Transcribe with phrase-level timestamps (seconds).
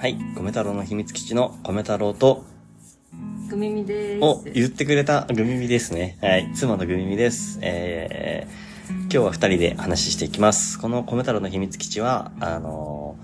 [0.00, 0.14] はい。
[0.14, 2.44] 米太郎の秘密基地の米太郎と、
[3.48, 4.24] ぐみみです。
[4.24, 6.18] を言ってくれたグミミですね。
[6.22, 6.52] はい。
[6.54, 7.58] 妻のグミミです。
[7.62, 10.78] えー、今日は二人で話していきます。
[10.78, 13.16] この米太郎の秘密基地は、あの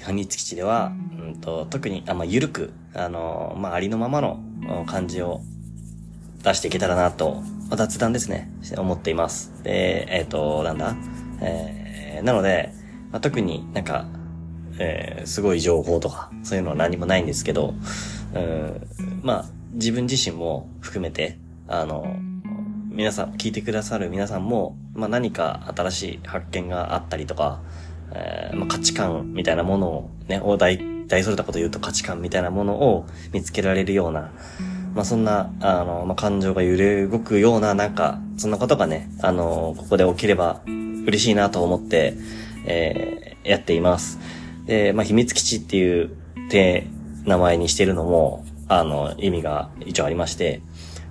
[0.00, 4.40] ー秘密基地では、うんと、特に、あ、まあ、ゆるく、あのーまあ、ありのままの
[4.80, 5.42] うん感じを
[6.42, 7.36] 出していけたらなと、
[7.68, 9.62] まあ雑談ですね、思っています。
[9.62, 10.96] で、えっ、と、なんだ？
[11.40, 12.72] えー、なので、
[13.12, 14.06] まあ、特になんか、
[14.78, 17.74] えー、すごい情報とか、そういうのは何もないんですけど、
[18.34, 22.16] うん、まあ、自分自身も含めて、あの、
[22.90, 27.60] 皆さん、聞いてくださる皆さんも、まあ何か新しい発見があったりとか、
[28.12, 34.32] えーまあ、価値観みたいなものをね、を大、大それたこと言うと価値観みたいなものを見つけられるような、
[34.94, 40.62] まあそんな、あの、まあ感情が揺れ動くような、なんか、そんなことがね、あの、ここで起きれば
[41.06, 42.14] 嬉しいなと思って、
[42.66, 44.18] えーやっています。
[44.68, 46.10] で、まあ秘密基地っていう、
[46.48, 46.86] て、
[47.24, 50.62] 名前にしてるのも、あの、意味が一応ありまして、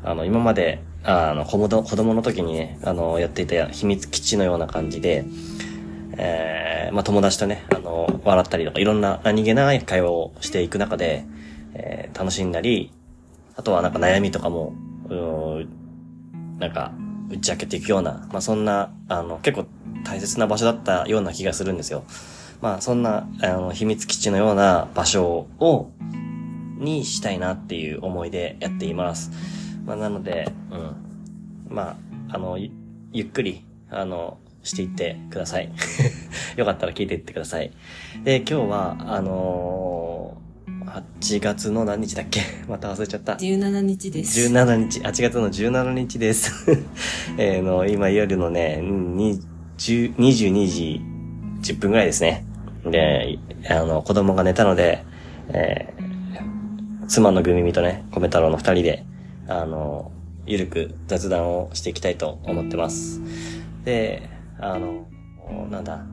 [0.03, 5.25] あの、今まで、あの、子供の時にね、あの、やっていた秘密基地のような感じで、
[6.17, 11.25] えー、まあ、友達とね、あの、笑ったりとか、いろんな何気ない会話をしていく中で、
[11.73, 12.91] えー楽しんだり、
[13.55, 14.73] あとはなんか悩みとかも、
[15.08, 15.69] うーん
[16.59, 16.91] なんか、
[17.30, 19.67] 打ち明けていくような、まあ、そんな、あの、結構
[20.03, 22.03] 大切な場所だったような気がするんですよ。
[22.61, 25.89] まあ、そんな、あの、秘密基地のような場所を、
[26.80, 29.31] にしたいなっていう思いでやっています。
[29.86, 31.75] まあ、なので、うん。
[31.75, 31.97] ま
[32.30, 32.72] あ、あの、ゆ
[33.13, 35.72] ゆっくり、あの、していってください。
[36.58, 37.72] よかったら聞いていってください。
[38.23, 40.47] で、今日は、あのー
[40.88, 42.41] 8月の何日だっけ？
[42.67, 43.33] また忘れちゃった。
[43.33, 44.47] 17日です。
[44.50, 46.53] 17日、8月の17日です。
[47.38, 49.39] えーの、今夜のね、に
[49.78, 51.02] 10 22時
[51.73, 52.45] 10分ぐらいですね。
[52.91, 55.03] で、あの、子供が寝たので、
[55.49, 56.07] えー
[57.07, 59.06] 妻のぐみみとね、米太郎の二人で、
[59.47, 60.12] あの、
[60.45, 63.22] ゆるく雑談をしていきたいと思ってます。
[63.85, 64.29] で、
[64.59, 65.07] あの、
[65.72, 66.06] なんだ、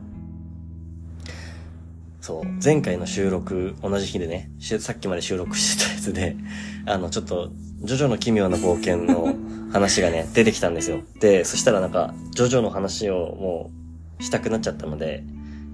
[2.21, 6.37] そう、前回の収録、同じ日でね、しさっきまで収録してたやつで、
[6.87, 7.51] あの、ちょっと、
[7.83, 9.35] ジョジョの奇妙な冒険の
[9.73, 11.01] 話がね、 出てきたんですよ。
[11.19, 13.71] で、そしたらなんか、ジョジョの話をも
[14.19, 15.25] う、したくなっちゃったので、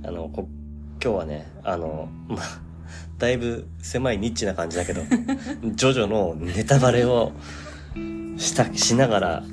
[0.03, 0.50] あの、こ
[1.04, 2.62] 今日はね、あの、まあ、
[3.18, 5.02] だいぶ狭いニッチな感じだけど、
[5.74, 7.32] ジョジョのネタバレを
[8.38, 9.44] した、しながら、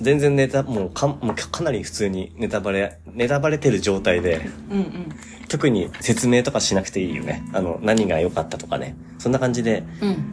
[0.00, 5.08] 全然ネタ、もうか、もうかなり普通にネタバレ、ネタバレてる状態で、うんうん。
[5.48, 7.44] 特に説明とかしなくていいよね。
[7.52, 8.96] あの、何が良かったとかね。
[9.18, 9.84] そんな感じで、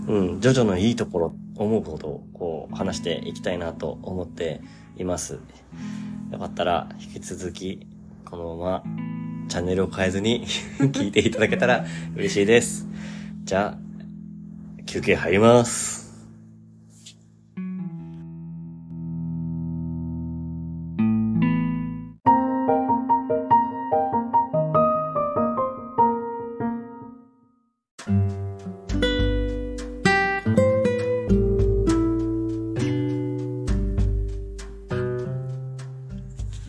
[0.08, 0.32] うん。
[0.32, 4.62] うん、ジョジョのいいところ、思うことを、こう、話していきたいなと思って
[4.98, 5.40] います。
[6.32, 7.88] よかったら、引き続き、
[8.26, 8.84] このまま、
[9.48, 10.46] チャンネルを変えずに
[10.80, 11.86] 聞いていただけたら
[12.16, 12.88] 嬉しいです。
[13.44, 13.86] じゃあ、
[14.86, 16.06] 休憩入ります。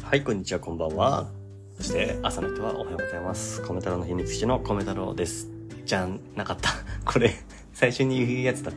[0.02, 1.45] はい、こんにちは、こんばんは。
[1.76, 3.60] そして、朝の人はおはようございます。
[3.60, 5.50] 米太郎の秘密基地の米太郎です。
[5.84, 6.70] じゃん、なかった。
[7.04, 7.34] これ、
[7.74, 8.74] 最初に言うやつだっ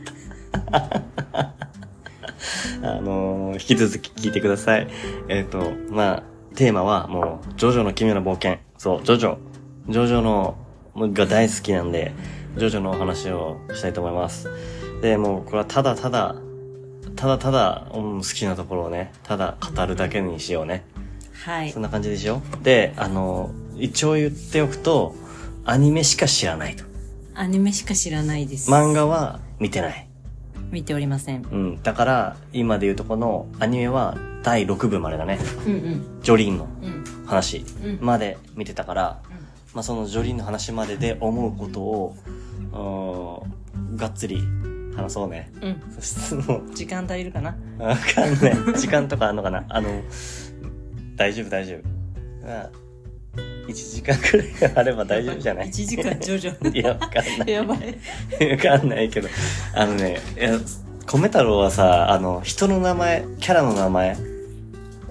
[0.70, 0.92] た。
[2.82, 4.86] あのー、引き続き聞いてください。
[5.28, 6.22] えっ、と、まあ、
[6.54, 8.58] テーマはもう、ジョジョの奇妙な冒険。
[8.76, 9.38] そう、ジョジョ。
[9.88, 10.58] ジョジョの、
[10.94, 12.12] が大好きなんで、
[12.58, 14.50] ジョジョのお話をしたいと思います。
[15.00, 16.36] で、もう、これはただただ、
[17.16, 20.84] ただただ、うん、好きなところをね、ただ語るだけにしようね。
[21.44, 21.82] はいそん。
[21.82, 22.42] な感じでしょ？
[22.62, 25.14] で、あの、一応言っておくと、
[25.64, 26.84] アニメしか知らないと。
[27.34, 28.70] アニメしか知らないです。
[28.70, 30.08] 漫画は見てない。
[30.70, 31.42] 見ておりません。
[31.42, 31.82] うん。
[31.82, 35.38] だから、今で言うとこのアニメは第6部までだね。
[35.66, 36.20] うんうん。
[36.22, 37.04] ジョリーンのうん。
[37.26, 39.22] 話うんまで見てたから、
[39.72, 42.16] まあそのジョリーンの話までで思うことを、
[42.72, 44.42] うーん、がっつり
[44.96, 45.50] 話そうね。
[45.62, 45.82] うん。
[45.94, 47.56] そしてもう、時間足りるかな？
[47.78, 48.78] わかんない。
[48.78, 49.64] 時間とかあんのかな？
[49.68, 49.88] あの、
[51.20, 52.46] 大丈夫大丈夫。
[52.46, 52.70] まあ、
[53.68, 56.56] 1時間くらいあれば大丈夫じゃない ?1 時間徐々。
[56.74, 57.50] いや、わかんない。
[57.50, 58.50] やばい。
[58.50, 59.28] わかんないけど。
[59.74, 60.58] あのね、いや、
[61.06, 64.16] 米太郎はさ、あの、人の名前、キャラの名前、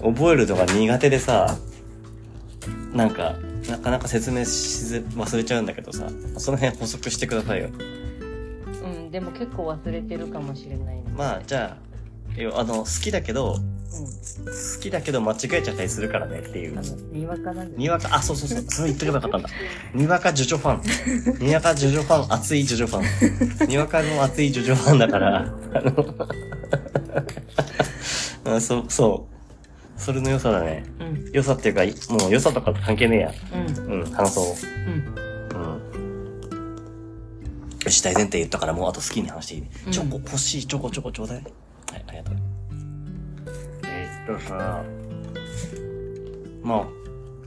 [0.02, 1.56] 覚えるのが苦手でさ、
[2.92, 3.36] なんか、
[3.68, 6.08] なかなか説明しず、忘れちゃうんだけどさ、
[6.38, 7.68] その辺補足してくださいよ。
[8.84, 11.04] うん、でも結構忘れてるかもしれないね。
[11.16, 11.76] まあ、じゃ
[12.56, 13.60] あ、あの、好きだけど、
[13.90, 16.82] 好きだけど間違えちゃったりするからねっていうあ。
[16.82, 17.76] の、にわかなんで。
[17.76, 19.48] にわか、あ、そうそうそう、 それ言っとけばよかったんだ。
[19.94, 21.46] にわかジョジョファン。
[21.46, 23.68] にわかジョジョファン、熱いジョジョファン。
[23.68, 25.38] にわかの熱いジョジョファンだから、
[25.74, 25.80] あ
[28.44, 30.00] の、あそう、そう。
[30.00, 30.84] それの良さだね。
[31.00, 31.30] うん。
[31.32, 31.82] 良さっていうか、
[32.14, 33.32] もう良さとか関係ねえや。
[33.86, 34.00] うん。
[34.00, 34.44] うん、話そう。
[34.44, 35.62] うん。
[35.62, 35.80] うん。
[37.84, 41.36] よし、大前提言ったからもうあと好きに話していい、うんチョコ欲しい、チョコチョコちょうだい。
[41.36, 42.59] はい、ありがとう。
[44.28, 44.82] えーっとさ、
[46.62, 46.86] まあ、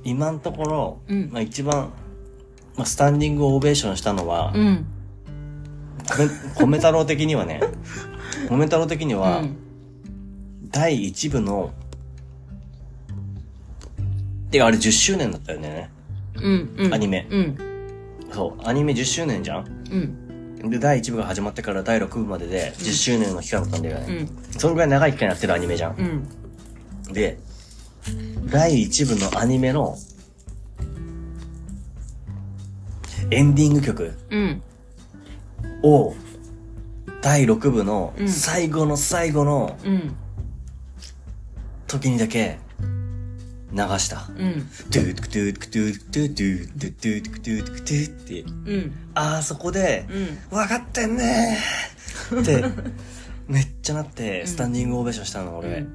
[0.03, 1.91] 今のところ、うんまあ一番、
[2.75, 4.85] まあスタンディングオベーションしたのは、うん。
[6.57, 7.61] 米米太郎的にはね、
[8.49, 9.57] 米太郎的には、うん
[10.71, 11.71] 第1部の、
[14.49, 15.91] てかあれ10周年だったよね。
[16.35, 16.73] うん。
[16.77, 16.93] うん。
[16.95, 17.57] アニメうん。
[18.31, 19.67] そう、アニメ10周年じゃん？
[20.63, 20.69] うん。
[20.71, 24.05] で、第1部が始まってから第6部までで10周年の期間だったんだよね。
[24.07, 24.29] うん。
[24.59, 25.95] そのぐらい長い期間やってるアニメじゃん。
[25.95, 26.23] うん。
[27.13, 27.37] で、
[28.49, 29.97] 第1部のアニメの
[33.31, 34.61] エンディング曲うん。
[35.83, 36.13] を
[37.21, 40.15] 第6部のうん最後の最後のうん。
[41.87, 42.57] 時にだけ
[43.71, 44.27] 流した。
[44.29, 44.69] うん。
[44.89, 48.91] ドゥートゥクドゥートゥクドゥートゥクドゥートゥクドゥートゥクドゥートゥクドゥーって、うん。
[49.15, 50.05] あーそこで、
[50.51, 50.57] うん。
[50.57, 52.63] わかってんねーって、
[53.47, 55.85] めっちゃなって、スタンディングオベーションしたの、俺。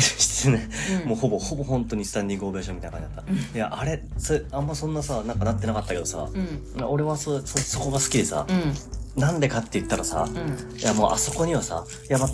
[0.00, 0.68] してね、
[1.02, 3.56] うんもうほぼ、ほぼ本当にスタンディングオベーションみたいな感じだった。
[3.56, 6.84] いや、あれ、そあんまそんなさ、なんかなってなかったけどさ、うん。
[6.84, 9.20] 俺はそ、そ、そこが好きでさ、うん。
[9.20, 10.78] なんでかって言ったらさ、うん。
[10.78, 12.32] いやもうあそこにはさ、いやま、だ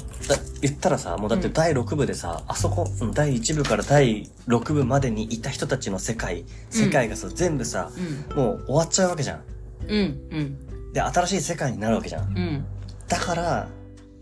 [0.61, 7.91] 言ったらさ、もうだって第6部でさ、あそこ、うん第1部から第6部までにいた人たちの世界、世界がさ、全部さ、
[8.31, 8.37] うん。
[8.37, 9.43] もう終わっちゃうわけじゃん。
[9.89, 10.01] うん。
[10.31, 10.93] うん。
[10.93, 12.29] で、新しい世界になるわけじゃん。
[12.29, 12.65] うん。
[13.09, 13.69] だから、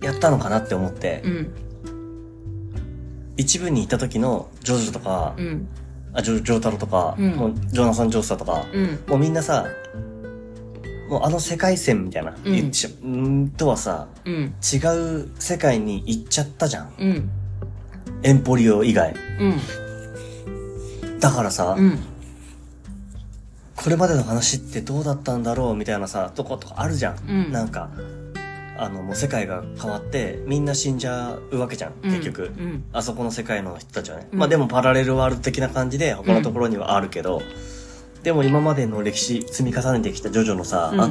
[0.01, 1.55] やったのかなって思って、うん。
[3.37, 5.69] 一部に行った時のジョジョとか、うん。
[6.13, 8.99] あ、ジョ、ジョータロとか、うんもうジョナサン・ジョースターとか、うん。
[9.09, 9.67] もうみんなさ、
[11.09, 14.55] もうあの世界線みたいな、うんうんとはさ、うん。
[14.63, 14.77] 違
[15.23, 16.93] う世界に行っちゃったじゃん。
[16.99, 17.31] うん。
[18.23, 19.15] エンポリオ以外。
[19.41, 19.49] う
[21.17, 21.19] ん。
[21.19, 21.99] だからさ、うん。
[23.77, 27.19] これまでの話ってどうだったんだろうみたいなさ、とことかあるじゃん。
[27.29, 27.91] うんなんか、
[28.77, 32.53] あの、もう世界が変わって、みんな死んじゃうわけじゃん、結局。
[32.59, 32.85] うん。
[32.93, 34.29] あそこの世界の人たちはね。
[34.33, 37.43] うんまあでもパラレルワールド的な感じで他のところにはあるけど、
[38.23, 41.11] でも今までの歴史積み重ねてきたジョジョのさ、うんあ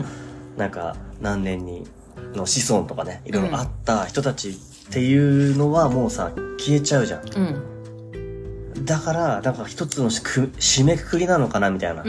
[0.58, 1.88] なんか何年に
[2.34, 4.54] の子孫とかね、いろいろあった人たちっ
[4.92, 7.22] ていうのはもうさ、消えちゃうじゃん。
[7.34, 8.86] うん。
[8.86, 12.04] だから、なんか一つのしく締めくくりなのかなみたいな。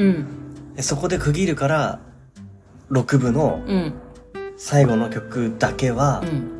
[0.81, 2.01] そこで区切るから、
[2.91, 3.95] 6部のうん。
[4.65, 6.53] 最後の曲だけは、うん。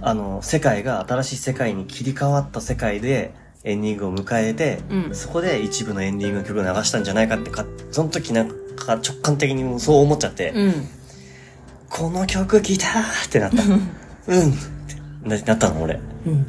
[0.00, 3.34] あの、世界が新しい世界に切り替わった世界で
[3.64, 10.74] エンディングを迎えて、うんそこで一部のエンディングの曲を流したんじゃないかってか、その時なんか直感的にもうそう思っちゃって、うん。
[11.90, 13.60] この曲来たーってなった。
[13.64, 13.82] うんっ
[14.22, 15.98] てななったの俺。
[16.24, 16.46] うん。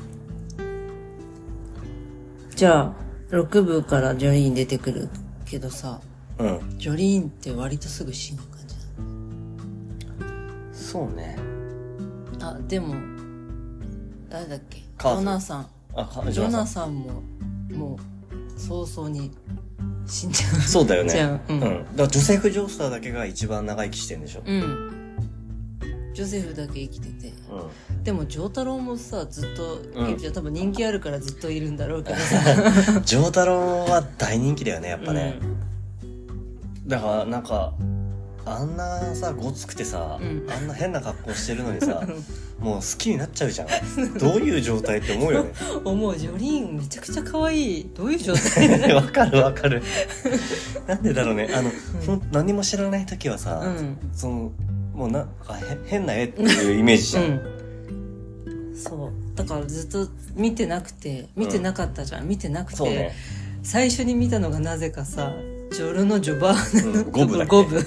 [2.56, 2.94] じゃあ、
[3.32, 5.10] 6部からジョリーン出てくる
[5.46, 6.00] けどさ、
[6.38, 6.78] うん。
[6.78, 8.44] ジョリーンって割とすぐ死ぬ
[10.96, 11.36] そうね。
[12.42, 12.96] あ、でも、
[14.30, 14.78] 誰だっけ？
[14.78, 15.68] ジカーズョナサン。
[15.94, 16.68] あ、かジョナん。
[16.68, 17.22] サンも、
[17.74, 18.00] も
[18.58, 19.30] う、早々に
[20.08, 20.62] 死んじゃう。
[20.62, 21.10] そうだよね。
[21.14, 24.44] じゃあうんだからジョセフ・ジョースターだけが一番長生きしてんでしょ。
[24.46, 24.92] うん。
[26.14, 27.34] ジョセフだけ生きてて。
[27.90, 28.04] うん。
[28.06, 30.34] でも、ジョータロウもさ、ずっとうんいるじゃん。
[30.34, 32.40] 多分人気あるからずっといるんだろうけどさ。
[33.04, 35.40] ジョータロは大人気だよね、やっぱね。
[36.88, 37.74] だから、なんか、
[38.46, 42.02] あんなさ、ごつくてさ、うんあんな変な格好してるのにさ、
[42.60, 43.68] もう好きになっちゃうじゃん。
[44.18, 45.52] どういう状態って思うよね。
[45.84, 48.70] 思うジョリーンめちゃくちゃ可愛いどういう状態？
[48.94, 49.82] わかるわかる。
[50.88, 51.50] なんでだろうね。
[51.54, 51.72] あの、
[52.06, 54.52] ほん何も知らない時はさ、うんその、
[54.94, 57.24] もうなんかへ変な絵っていうイメージじゃん。
[57.24, 57.56] うん
[58.76, 63.16] そうだからずっと見てなくて見てなかったじゃん、見てなくて、ね。
[63.64, 65.34] 最初に見たのがなぜかさ
[65.72, 67.56] ジョルのジョバーナのうん五部だっけ？
[67.56, 67.84] 五部うん。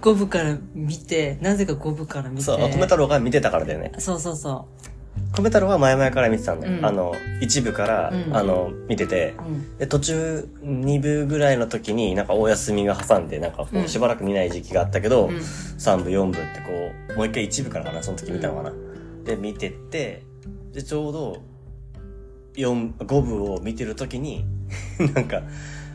[0.00, 3.92] 五部から見てなぜか五部から見てそう、米太郎が見てたからだよね。
[3.98, 4.66] そうそうそ
[5.36, 6.78] 米太郎は前々から見てたんだよ。
[6.78, 6.86] うん。
[6.86, 8.36] あの、一部から、うん。
[8.36, 9.34] あの、見てて、
[9.78, 15.36] で、途中、2部ぐらいの時に、なんかお休みが挟んで、なんかこうしばらく見ない時期があったけど、うん。
[15.36, 18.72] 3部、4部ってこう、もう一回1部からかな、その時見たのかな。
[19.24, 20.22] で、見てって、
[20.72, 21.36] で、ちょうど、
[22.56, 24.44] 4、5部を見てる時に、
[25.14, 25.42] なんか、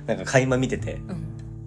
[0.08, 1.00] なんか垣間見てて、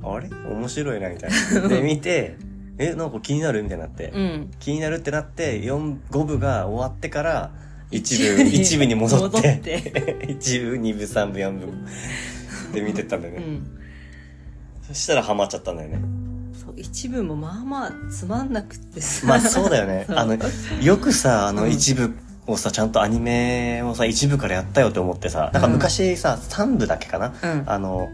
[0.03, 0.15] うん。
[0.15, 0.29] あれ？
[0.29, 1.67] 面白いな、みたいな。
[1.69, 2.37] で、見て、
[2.79, 4.51] え、なんか気になるみたいになって、うん。
[4.61, 7.51] 気になるってなって、4、5部が終わってから、
[7.91, 10.27] 一部、一部に 戻って、戻って。
[10.29, 11.67] 一部、二部、三部、四部。
[12.73, 13.45] で見てったんだよね。
[13.45, 13.79] うん。
[14.87, 15.99] そしたらハマっちゃったんだよね。
[16.55, 19.27] そう一部もまあまあつまんなくってさ。
[19.27, 20.07] まあそうだよね。
[20.09, 20.37] あの、
[20.83, 21.71] よくさ、あのうん。
[21.71, 22.15] 一部
[22.47, 27.33] をさ、ちゃんとアニメをさ、一部からやったよって思ってさ、なんか昔さ、三部だけかな？
[27.43, 27.63] うん。
[27.67, 28.09] あの、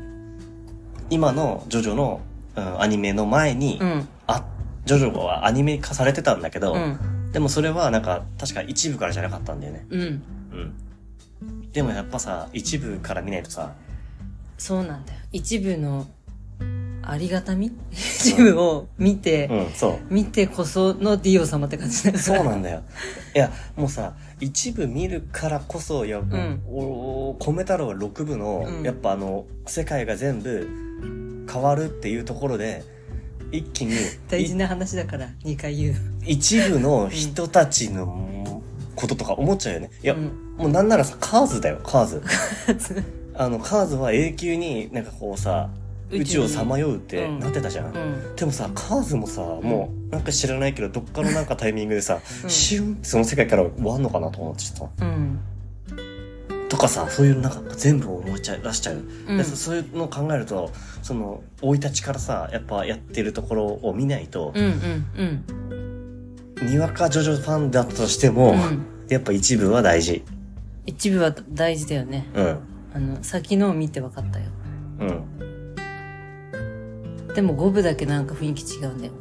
[1.11, 2.21] 今のジョジョの、
[2.57, 4.45] うん、アニメの前に、うんあ、
[4.85, 6.99] ジョジョはアニメ化されてたんだけど、うん
[7.35, 9.85] でもそれはなんか、確か一部からじゃなかったんだよね。
[9.91, 10.01] うん
[11.43, 11.73] うん。
[11.73, 13.73] でもやっぱさ、一部から見ないとさ、
[14.57, 16.07] そうなんだよ一部の
[17.11, 17.73] ありがたみ？
[17.93, 20.15] 一部を見て、うん、そう。
[20.15, 22.83] 見てこそのディオ様って感じだからそうなんだよ。
[23.35, 30.69] いや、もうさ、一部見るからこそ、いや、んお米太郎は6部の、うんやっぱあの、世界が全部
[31.51, 32.85] 変わるっていうところで、
[33.53, 33.95] 一気に、
[34.29, 35.95] 大事な話だから2回言う
[36.27, 38.63] い一部の人たちの
[38.97, 39.91] こととか思っちゃうよね。
[40.03, 42.23] いや、うんもうなんならさ、カーズだよ、カーズ。
[43.35, 45.71] あの、カーズは永久になんかこうさ、
[46.11, 47.87] 宇宙をさまようってうんなってたじゃん。
[47.87, 54.85] うんでもさ、カーズもさ、もう、なんか知らないけど、どっかのなんかタイミングでさ、うんシュンってその世界から終わんのかなと思ってた。
[55.05, 55.39] うん
[56.69, 58.97] とかさ、そういうなんか全部思いちゃ出しちゃう。
[59.29, 60.71] うんでそそういうのを考えると、
[61.03, 70.25] その、生い立ちからさ、やっぱやってるところを見ないとう、んうんうんにわかジョジョファンだとしても、うんやっぱ一部は大事。
[70.87, 72.59] 一部は大事だよねうん。
[72.95, 74.47] あの先のを見て分かったよ
[75.01, 75.44] うん。
[77.35, 79.19] でも5部だけなんか雰囲気違うんだよね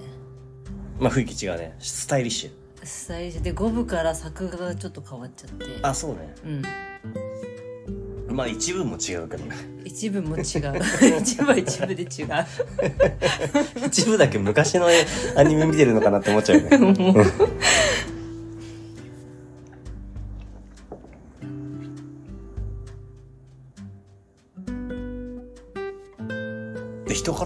[1.00, 1.76] まあ雰囲気違うね。
[1.80, 2.52] スタイリッシュ。
[2.84, 6.36] 最初で5部から作画がちょっと変わっちゃってあ、そうね。
[6.46, 6.62] うん
[8.36, 9.56] まあ一部も違うけどね。
[9.86, 10.44] 一部も違う
[11.22, 12.08] 一部は一部で違う
[13.86, 14.88] 一部だけ昔の
[15.36, 16.78] アニメ見てるのかなって思っちゃうよね。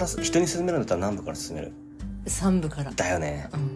[0.08, 1.74] 人に勧めるんだったら何部から勧める。
[2.26, 3.50] 3部から、だよね。
[3.54, 3.70] うん、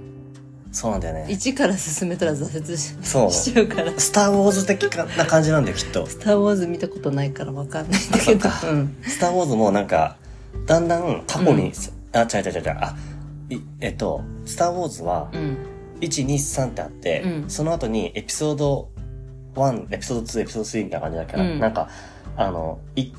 [0.71, 1.25] そうなんだよね。
[1.29, 3.31] 1から進めたら挫折しそう。
[3.31, 3.97] しちゃうから。
[3.97, 6.05] スター・ウォーズ的な感じなんだよ、きっと。
[6.05, 8.50] スター・ウォーズ見たことないから分かんないんだけど。
[8.69, 8.95] うん。
[9.03, 10.17] スター・ウォーズもなんか、
[10.65, 11.71] だんだん過去に、
[12.13, 12.95] あ、違う違う違う違う、あ、
[13.50, 15.57] いえっと、スター・ウォーズは、うん。
[16.01, 17.50] 1、2、3ってあって、うん。
[17.50, 18.89] その後にエピソード
[19.55, 21.59] 1、エピソード2、エピソード3みたいな感じだから、うん。
[21.59, 21.89] なんか、
[22.38, 23.11] あの、い、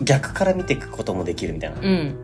[0.00, 1.80] 逆から見ていくこともできるみたいな。
[1.80, 2.16] うん。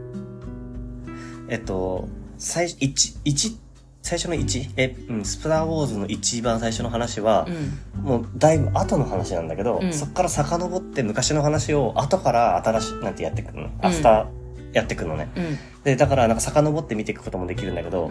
[1.49, 2.09] えっと、
[2.39, 3.57] 最初、1、1、
[4.03, 7.47] 最初の1、え、うん、スプラーウォーズの一番最初の話は
[7.97, 8.03] う、ん。
[8.03, 9.93] もうだいぶ後の話なんだけど、うん。
[9.93, 13.71] そっから遡って昔の話を後から新しい、なんてやってくるの？
[13.83, 14.27] アフター
[14.73, 15.29] やってくるのね。
[15.37, 15.59] うん。
[15.85, 18.11] で、だからなんか遡って見ていくこともできるんだけど、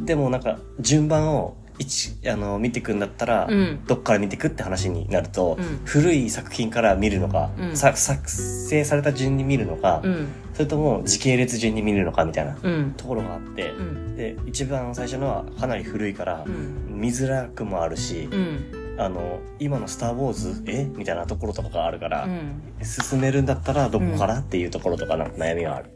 [0.00, 3.84] でもなんか順番を一あの見ていくんだったら、うん。
[3.86, 5.80] どっから見ていくって話になると、うん。
[5.84, 7.76] 古い作品から見るのか、うん。
[7.76, 10.28] さ作成された順に見るのか、うん。
[10.54, 12.94] それとも時系列順に見るのかみたいなうん。
[12.96, 14.16] ところがあって、うん。
[14.16, 17.00] で一番最初のはかなり古いからう、ん。
[17.00, 18.96] 見づらくもあるし、うん。
[18.98, 20.84] あの今の「スター・ウォーズ」え？
[20.84, 22.62] みたいなところとかがあるから、うん。
[22.84, 25.90] 進めるんだったらどこから、っていうところとかなんか悩みがある。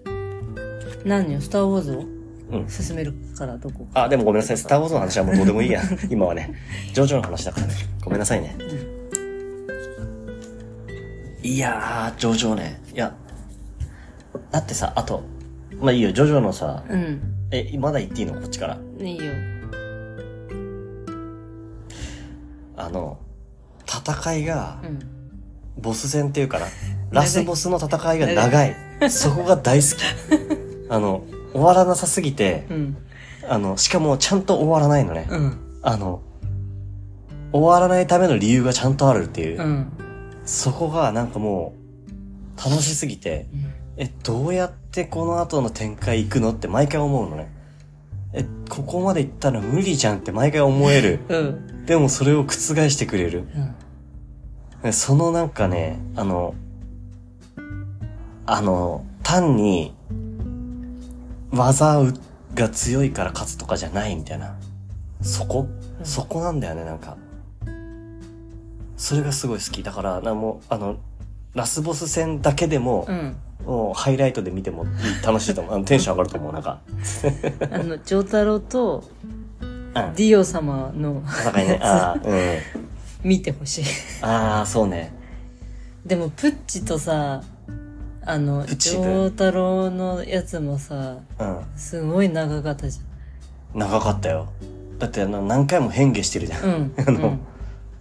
[1.04, 1.40] 何よ？
[1.40, 2.00] スター・ウォーズを？
[2.00, 2.15] うん
[2.68, 4.58] 進めるからどこあ、でもごめんなさい。
[4.58, 5.82] スター・ウォーズの話はもうどうでもいいや。
[6.10, 6.54] 今はね。
[6.92, 7.74] ジョジョの話だからね。
[8.04, 8.56] ごめんなさいね。
[11.42, 12.80] いやー、ジョジョね。
[12.94, 13.14] いや、
[14.50, 15.22] だってさ、あと、
[15.80, 18.34] まあいいよ、ジョジョのさ、うんえ、まだ言っていいの？
[18.34, 18.78] こっちから。
[19.00, 19.24] いいよ
[22.76, 23.18] あの、
[23.86, 24.98] 戦いがう、ん
[25.78, 26.66] ボス戦っていうかな。
[27.10, 28.74] ラスボスの戦いが長い。
[29.10, 30.88] そこが大好き。
[30.88, 31.22] あの、
[31.56, 32.96] 終わらなさすぎて、うん
[33.48, 35.26] あの、しかもちゃんと終わらないのね。
[35.30, 36.20] うんあの、
[37.52, 39.62] 終わらないための理由がちゃんとあるっていう。
[39.62, 39.92] うん
[40.44, 41.74] そこがなんかも
[42.56, 43.46] う、楽しすぎて、
[43.96, 47.50] え、どうやってこの後の展開行くのって毎回思うのね。
[48.32, 51.20] え、ここまで行ったら無理じゃんって毎回思える。
[51.28, 52.48] うんでもそれを覆
[52.90, 53.48] してくれる。
[53.56, 53.74] うん
[54.82, 56.54] でそのなんかね、あの、
[58.44, 59.94] あの、単に、
[61.56, 62.12] 技
[62.54, 64.56] が強いから勝つとかじゃないみたいな。
[65.22, 67.16] そこ、うんそこなんだよね、なんか。
[68.96, 69.82] それがすごい好き。
[69.82, 70.96] だから、なもう、あの、
[71.54, 74.86] ラスボス戦だけでもう、んもうハイライトで見ても
[75.24, 75.74] 楽しいと思う。
[75.74, 76.80] あのテンション上がると思う、なんか。
[77.72, 79.02] あの丈太郎と
[79.60, 79.92] うん。
[79.92, 81.80] ディオ様の戦いね。
[81.82, 82.58] ああ、 うん。
[83.28, 83.84] 見てほしい
[84.22, 85.12] ああ、そうね。
[86.04, 87.42] でもプッチとさ
[88.28, 91.64] あの丈太郎のやつもさうん。
[91.76, 93.00] すごい長かったじ
[93.72, 94.48] 長かったよ。
[94.98, 96.64] だってあの、何回も変化してるじゃん。
[96.64, 97.40] ゃんうん あのうん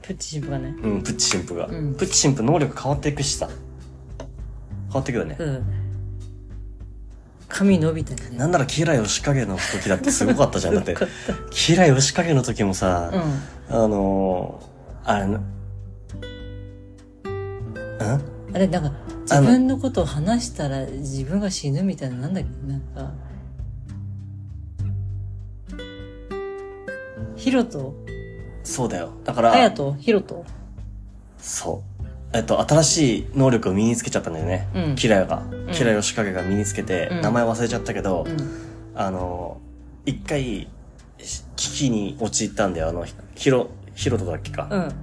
[0.01, 1.67] プッチ神父がねうん、プッチ神父が。
[1.67, 3.47] うんプッチ神父能力変わっていくしさ。
[3.47, 5.35] 変わっていくよね。
[5.39, 5.63] うん
[7.47, 10.75] 髪伸びたりねなんなら、キラヨシカゲの時だってすごかったじゃん。
[10.75, 10.95] だって
[11.51, 13.17] キラヨシカゲの時もさ、た
[13.77, 15.43] うんあのー、あれな、ん
[18.53, 18.91] あれなんか
[19.29, 22.49] 自分のことを話したら自分が死ぬみたいななんだっけ？
[22.71, 23.11] なんか
[27.35, 27.93] ヒロト？
[28.63, 29.11] そうだよ。
[29.23, 30.45] だから、ハヤトヒロト？
[31.37, 32.05] そう。
[32.33, 34.67] えっと、新しい能力を身につけちゃったんだよね。
[34.73, 35.37] うんキラヨが。
[35.37, 38.37] んキラヨシカゲが身につけて、うん名前忘れちゃったけど、うん
[38.95, 39.59] あの、
[40.05, 40.67] 一回、
[41.19, 42.89] し危機に陥ったんだよ。
[42.89, 43.05] あの、
[43.35, 44.67] ヒロ、ヒロトだっけか。
[44.71, 44.93] うん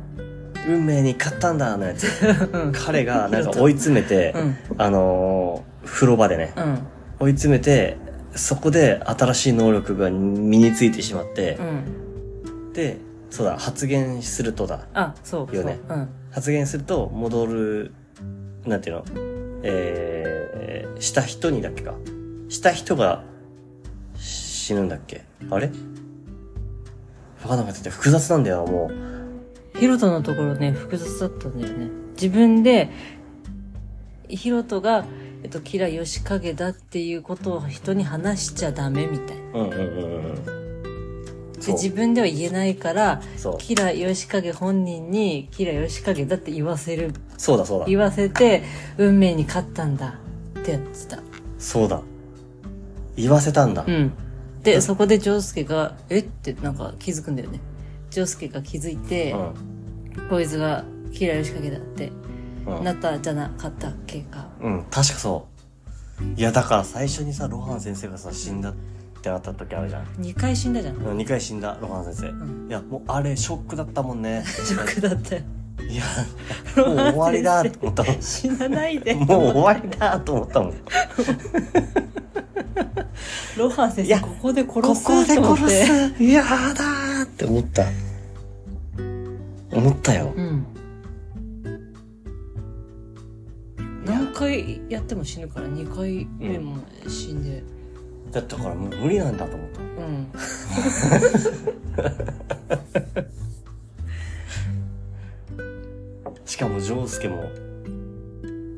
[0.66, 2.07] 運命に勝ったんだ、のやつ。
[2.52, 2.73] うん。
[2.73, 4.57] 彼が、 なんか追い詰めて、うん。
[4.78, 6.78] あのー風呂場でね、うん。
[7.19, 7.97] 追い詰めて、
[8.37, 11.59] そこで新しい能力が身についてしまって。
[12.47, 12.73] う、ん。
[12.73, 12.99] で、
[13.31, 14.87] そうだ、発言するとだ。
[14.95, 15.81] あそうよね。
[16.31, 17.92] 発言すると戻る、
[18.64, 19.04] なんていうの？
[19.64, 21.95] えー、した人にだっけか。
[22.49, 23.25] した人が
[24.16, 25.25] 死ぬんだっけ。
[25.50, 25.71] あれ？
[27.42, 27.90] わかんなかった。
[27.90, 29.12] 複雑なんだよ、もう。
[29.79, 32.91] ヒロトのところね複雑だったんだよね自分で
[34.29, 35.05] ヒロトが、
[35.43, 39.79] えっと、キラヨシカゲだっていうことを人に話しちゃダメみたいなうんうん
[40.47, 40.62] うん
[41.62, 43.23] で自分では言えないから。
[43.59, 47.87] キラヨシカゲ本人にキラヨシカゲだって言わせるそうだそうだ。
[47.87, 48.64] 言わせて
[48.99, 50.19] 運命に勝ったんだ
[50.59, 51.21] ってやってた
[51.61, 52.02] そうだ。
[53.14, 53.85] 言わせたんだ。
[53.87, 54.12] うん
[54.62, 56.19] でそこでジョウスケが「え？
[56.19, 57.61] っ?」てなんか気づくんだよね
[58.12, 59.35] ジョウスケが気づいて、
[60.28, 62.12] こいつがキラヨシカゲだって
[62.66, 65.49] なったじゃなかったっけかうん、確かそ
[66.21, 66.38] う。
[66.38, 68.75] いや、だから最初にさ、ロハン先生がさ、死んだっ
[69.23, 70.04] てなった時あるじゃん。
[70.21, 72.33] 2回死んだじゃんうん2回死んだ、ロハン先生。
[72.33, 74.45] んいや、もうあれ、ショックだったもんね。
[74.47, 75.42] ショックだったよ
[75.88, 76.05] いや、
[76.76, 78.17] もう終わりだと思ったもん。
[78.23, 80.75] 死なないでもう終わりだと思ったもん。
[83.57, 86.23] ロハン先生ここで殺こすこでと思っ殺てす。
[86.23, 87.85] いやだーって思った。
[89.73, 90.33] 思ったよ。
[90.37, 90.66] うん
[94.05, 97.62] 何回やっても死ぬから2回目も死んで
[98.33, 99.81] だってだからもう無理なんだと思った。
[99.81, 100.33] うん
[106.62, 107.51] かも、ジョウスケも、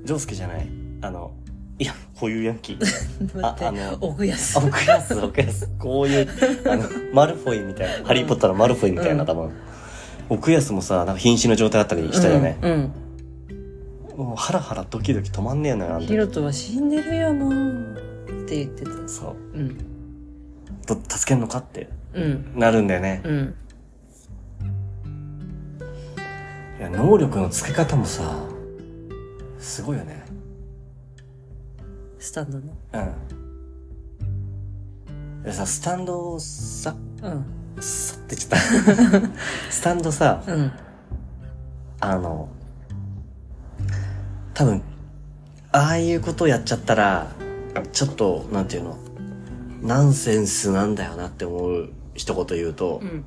[0.04, 0.66] ジョウスケじゃない。
[1.02, 1.32] あの、
[1.78, 2.78] いや、こういうヤンキー。
[3.40, 5.68] 待ってあの奥安奥安、奥安。
[5.78, 6.28] こういう、
[6.66, 9.50] あの、マルフォイみたいな、ハリーポッターのマルフォイみたいな、うん多分。
[10.30, 12.58] 奥安もさ、なんか瀕死の状態だったりしたよね。
[12.62, 12.92] うん
[14.16, 19.58] もうハラハラドキドキ止まんねえのよ、ヒロトは死んでるよもうって言ってたそう。
[19.58, 19.76] うん
[20.86, 23.22] ど助けんのかってうんなるんだよね。
[23.24, 23.54] うん
[26.84, 28.22] や、能力の付け方もさ、
[29.58, 30.24] すごいよね。
[32.18, 32.64] スタンドの？
[32.94, 32.98] う
[35.40, 35.42] ん。
[35.42, 37.44] でさ、スタンドをさ、うん。
[37.82, 38.56] さってちょっと
[39.70, 40.72] スタンドさ、うん。
[42.00, 42.48] あの、
[44.52, 44.82] 多分、
[45.72, 47.28] ああいうことをやっちゃったら、
[47.92, 48.98] ちょっと、なんていうの、
[49.82, 53.24] ナンセンスなんだよなって思う一言言うと、うん。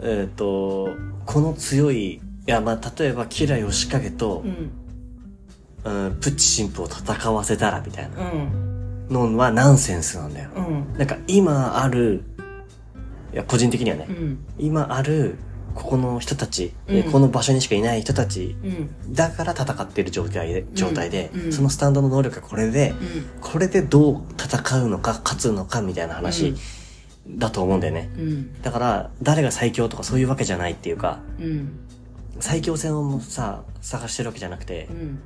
[0.00, 0.90] えっ、と、
[1.24, 4.70] この強い、いや、まあ、例えば、キラヨシカゲとう、ん。
[5.84, 8.32] うん、プッチ神父を戦わせたらみたいな。
[8.32, 8.74] うん。
[9.10, 10.50] のはナンセンスなんだよ。
[10.56, 10.98] うん。
[10.98, 12.24] なんか今ある、
[13.32, 14.38] いや、個人的にはね、うん。
[14.58, 15.36] 今ある、
[15.74, 17.02] ここの人たち、うん。
[17.04, 18.66] この場所にしかいない人たち、う
[19.10, 19.14] ん。
[19.14, 21.52] だから戦ってる状態で、状態で、うん。
[21.52, 22.96] そのスタンドの能力がこれで、うん。
[23.40, 26.54] これでどう戦うのか、勝つのかみたいな話
[27.28, 28.10] だと思うんだよね。
[28.16, 28.62] うん。
[28.62, 31.83] だから、誰が最強とかそういうわけじゃないっていうか、うん
[32.40, 35.20] 最強戦をさ、探してるわけじゃなくて、うん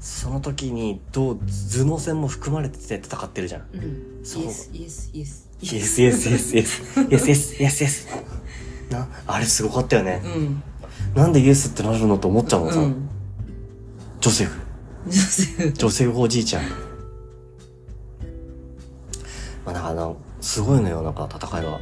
[0.00, 3.62] その時にどう、頭脳戦も含まれてて戦ってるじゃん。
[3.72, 5.70] うんそうイエスイエスイエス yes,
[6.02, 8.92] yes, yes, yes, yes, yes, yes, yes.
[8.92, 10.20] な、あれすごかったよね。
[10.22, 10.62] うん
[11.14, 12.80] なんでイエスってなるのと思っちゃうもんさ。
[12.80, 13.08] うん
[14.20, 14.60] ジョセフ。
[15.08, 16.64] ジョセフジョセフおじいちゃん。
[19.64, 21.80] まあ、なんかあの、すごいのよ、なんか戦いが。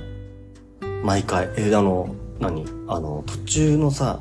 [1.02, 1.48] 毎回。
[1.56, 2.64] えーあの、何？
[2.86, 4.20] あの、途中のさ、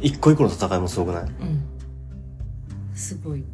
[0.00, 1.22] 一個一個の戦いもすごくない？
[1.22, 1.62] うん。
[2.94, 3.44] すごい。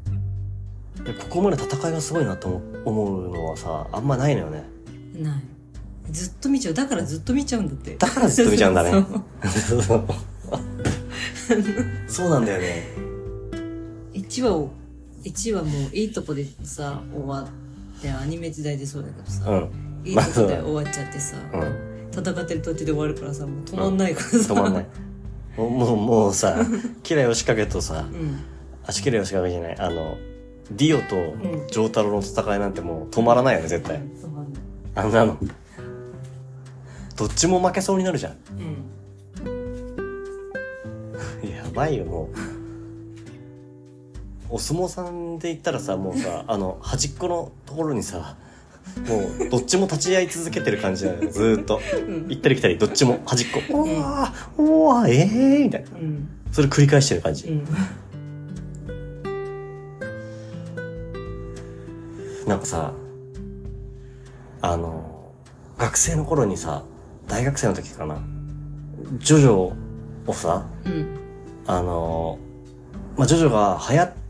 [1.04, 4.64] でここまで戦いがすごいなと思思うのはさ、あんまないのよね。
[5.14, 5.42] ない。
[6.10, 6.74] ずっと見ちゃう。
[6.74, 7.96] だからずっと見ちゃうんだって。
[7.96, 8.90] だからずっと見ちゃうんだね。
[12.08, 12.30] そう。
[12.30, 12.86] なんだよね。
[14.14, 14.70] 1話を
[15.24, 19.70] 1話もういいとこでさ終わってアニメ時代でそうだけどさ、うん。
[20.04, 22.12] いいとこで終わっちゃってさ、うん。
[22.12, 24.86] 戦ってる途中で終わるからさもう止まんないからさ、止まんない。
[25.56, 26.56] もう、もうさ、
[27.02, 28.40] キラヨシカゲとさ、うん。
[28.86, 30.16] あ、キラヨシカゲじゃない、あの、
[30.70, 34.00] ディオとんジョータロの戦いなんてもう止まらないよね、絶対。
[34.94, 35.38] あんなの。
[37.16, 38.36] どっちも負けそうになるじゃん。
[39.42, 39.46] う
[41.46, 41.50] ん。
[41.50, 42.36] やばいよ、もう。
[44.54, 48.36] お相撲さんで言ったらさ、もうさ、 あの、端っこのところにさ、
[49.08, 51.80] もう、どっちも立ち会い続けてる感じなのよ、ずーっと。
[52.28, 53.60] 行ったり来たり、どっちも端っこ。
[53.70, 55.90] おー、おー、ええー、みたいな。
[55.98, 56.28] うん。
[56.52, 57.48] それ繰り返してる感じ。
[57.48, 57.64] うん。
[62.46, 62.92] なんかさ、
[64.60, 65.32] あの、
[65.78, 66.84] 学生の頃にさ、
[67.26, 68.22] 大学生の時かな、
[69.18, 69.72] ジョジョ
[70.26, 71.06] をさ、うん。
[71.66, 72.38] あの、
[73.16, 74.21] まあ、ジョジョが流行って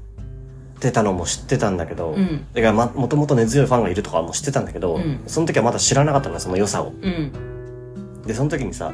[0.91, 6.93] たのも知ってたんだけど、うんだからま、もともと根強いファンがいるとかも知ってたんだけど、うんその時はまだ知らなかったのよ、その良さを。
[7.01, 8.23] うん。
[8.27, 8.93] で、その時にさ、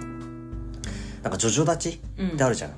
[1.23, 2.29] なんかジョジョ立ちうん。
[2.31, 2.73] ってあるじゃん。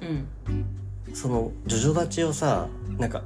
[1.15, 2.67] その、ジョジョ立ちをさ、
[2.99, 3.23] なんか、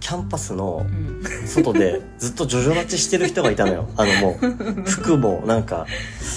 [0.00, 1.22] キャンパスのうん。
[1.46, 3.88] 外でずっとジョジョ立ちしてる人がいたのよ。
[3.96, 5.86] あのもう、服もなんか、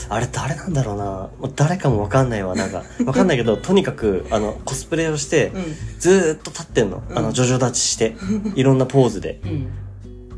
[0.09, 1.05] あれ誰なんだろうな。
[1.05, 2.55] もう誰かもわかんないわ。
[2.55, 5.51] なんか、わかんないけど、とにかく、あの、コスプレをして、
[5.99, 7.03] ずーっと立ってんの。
[7.13, 8.15] あの、ジョジョ立ちして、
[8.55, 9.41] いろんなポーズで。
[9.43, 9.67] うん。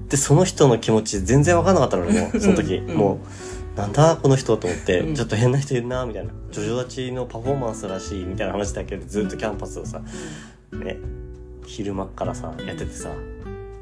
[0.07, 2.75] で、その人の気持ち全然わかんなかったのね、もう、その時。
[2.75, 6.31] うんもう、なんだこの人と思って、うんちょっと変な人いるな、みたいな。
[6.51, 10.01] ジョジョ立ちのパフォーマンスらしい、みたいな話だけでずっとキャンパスをさ、
[10.73, 10.97] ね、
[11.69, 13.11] 昼間っからさ、やっててさ、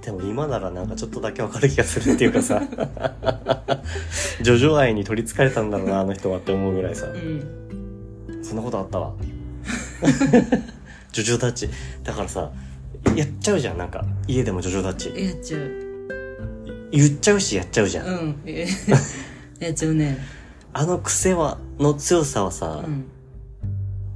[0.02, 2.62] でも今ならなんかちょっとだけわかる気がするっていうかさ、
[4.44, 8.44] ジョジョ愛に取り憑かれたんだろうな、あの人はって思うぐらいさ、うん。
[8.44, 9.14] そんなことあったわ。
[11.14, 11.70] ジョジョ立ち。
[12.04, 12.52] だからさ、
[13.16, 14.04] やっちゃうじゃん、なんか。
[14.28, 15.24] 家でもジョジョ立ち。
[15.24, 15.72] やっちゃう。
[16.92, 18.06] 言っちゃうし、やっちゃうじゃん。
[18.06, 18.36] うん。
[18.46, 18.68] え
[19.60, 20.18] やっちゃうね。
[20.74, 23.06] あの癖は、の強さはさ、うん。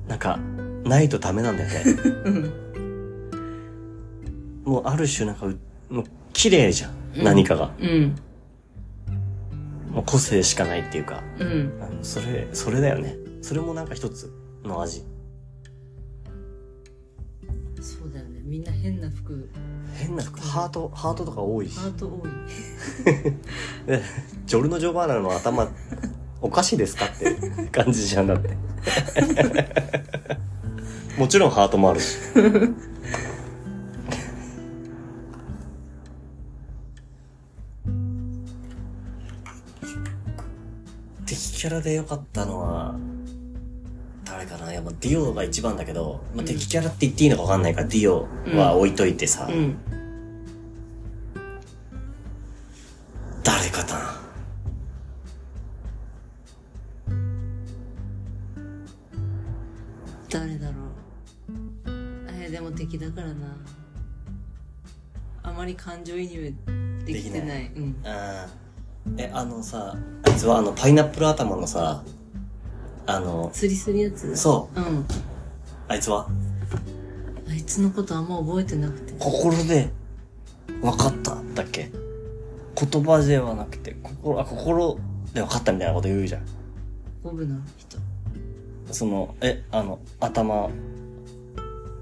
[0.09, 0.39] なんか、
[0.83, 1.83] ないとダメなんだよね。
[2.25, 2.70] うん。
[4.71, 6.91] もうある種なんかう、もう綺麗じゃん。
[7.17, 7.73] うん何かが。
[7.77, 8.15] うん。
[9.89, 11.21] もう個性しかないっていうか。
[11.39, 11.77] うん。
[11.81, 13.17] あのそれ、それだよね。
[13.41, 14.31] それもなんか一つ
[14.63, 15.03] の味。
[17.81, 18.39] そうだよね。
[18.45, 19.49] みんな変な服、
[19.97, 21.77] 変な服、ハート、ハートとか多いし。
[21.77, 22.29] ハート多い。
[23.87, 24.01] で
[24.47, 25.69] ジョルノ・ジョバーナの頭、
[26.39, 27.35] おかしいですかって
[27.73, 28.55] 感じじゃんだって。
[31.19, 32.15] もちろんハートもあるし。
[41.61, 42.95] キャラで良かったのは、
[44.25, 44.71] 誰かな？
[44.71, 49.77] いや、まあ、ディオが一番だけど、まあ、敵キャラって言っていいのか分かんないから、ディオは置いといてさ、うん。
[53.43, 54.19] 誰かな？
[60.31, 61.51] 誰だろう？
[62.39, 63.55] えーでも敵だからな。
[65.43, 66.55] あまり感情移入
[67.05, 67.65] できてない。
[67.65, 67.95] できうん。
[68.03, 68.60] あー
[69.17, 72.03] え、あのさ、あいつはあの、パイナップル頭のさ、
[73.05, 74.35] あの、釣りするやつ？
[74.35, 75.05] そううん。
[75.87, 76.27] あいつは？
[77.49, 79.13] あいつのことあんま覚えてなくて。
[79.19, 79.89] 心で
[80.81, 81.91] 分かっただっけ？
[82.75, 84.97] 言葉ではなくて、心、あ、心
[85.33, 86.45] で分かったみたいなこと言うじゃん。
[87.23, 87.97] ボブの人。
[88.91, 90.69] その、え、あの、頭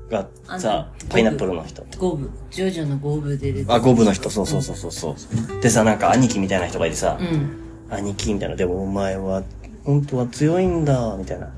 [0.09, 1.85] があさの、パイナップルの人。
[1.97, 2.29] ゴブ。
[2.51, 5.15] ジョジョのゴブで出てあ、ゴブの人、そうそうそうそうそう。
[5.61, 7.49] でさ、なんか兄貴みたいな人がいてさう、ん。
[7.89, 9.43] 兄貴みたいな、でもお前は、
[9.83, 11.47] 本当は強いんだ、みたいな。
[11.47, 11.49] う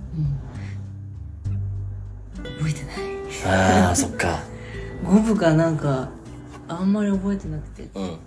[2.42, 2.44] ん。
[2.58, 2.96] 覚えてない。
[3.88, 4.40] ああ、そっか。
[5.04, 6.10] ゴブがなんか、
[6.68, 7.88] あんまり覚えてなくて。
[7.96, 8.18] うん。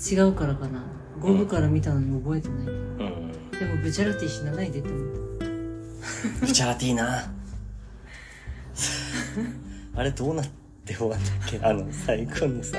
[0.00, 0.82] 違うからかな。
[1.20, 2.58] ゴブから見たのに覚えてない。
[2.58, 3.32] うん。
[3.50, 5.02] でもブチャラティ死なないでって思っ
[6.40, 7.30] ブチャラティーな。
[9.94, 10.46] あれどうなっ
[10.84, 11.58] て終わったっけ？
[11.64, 12.78] あの、最後のさ。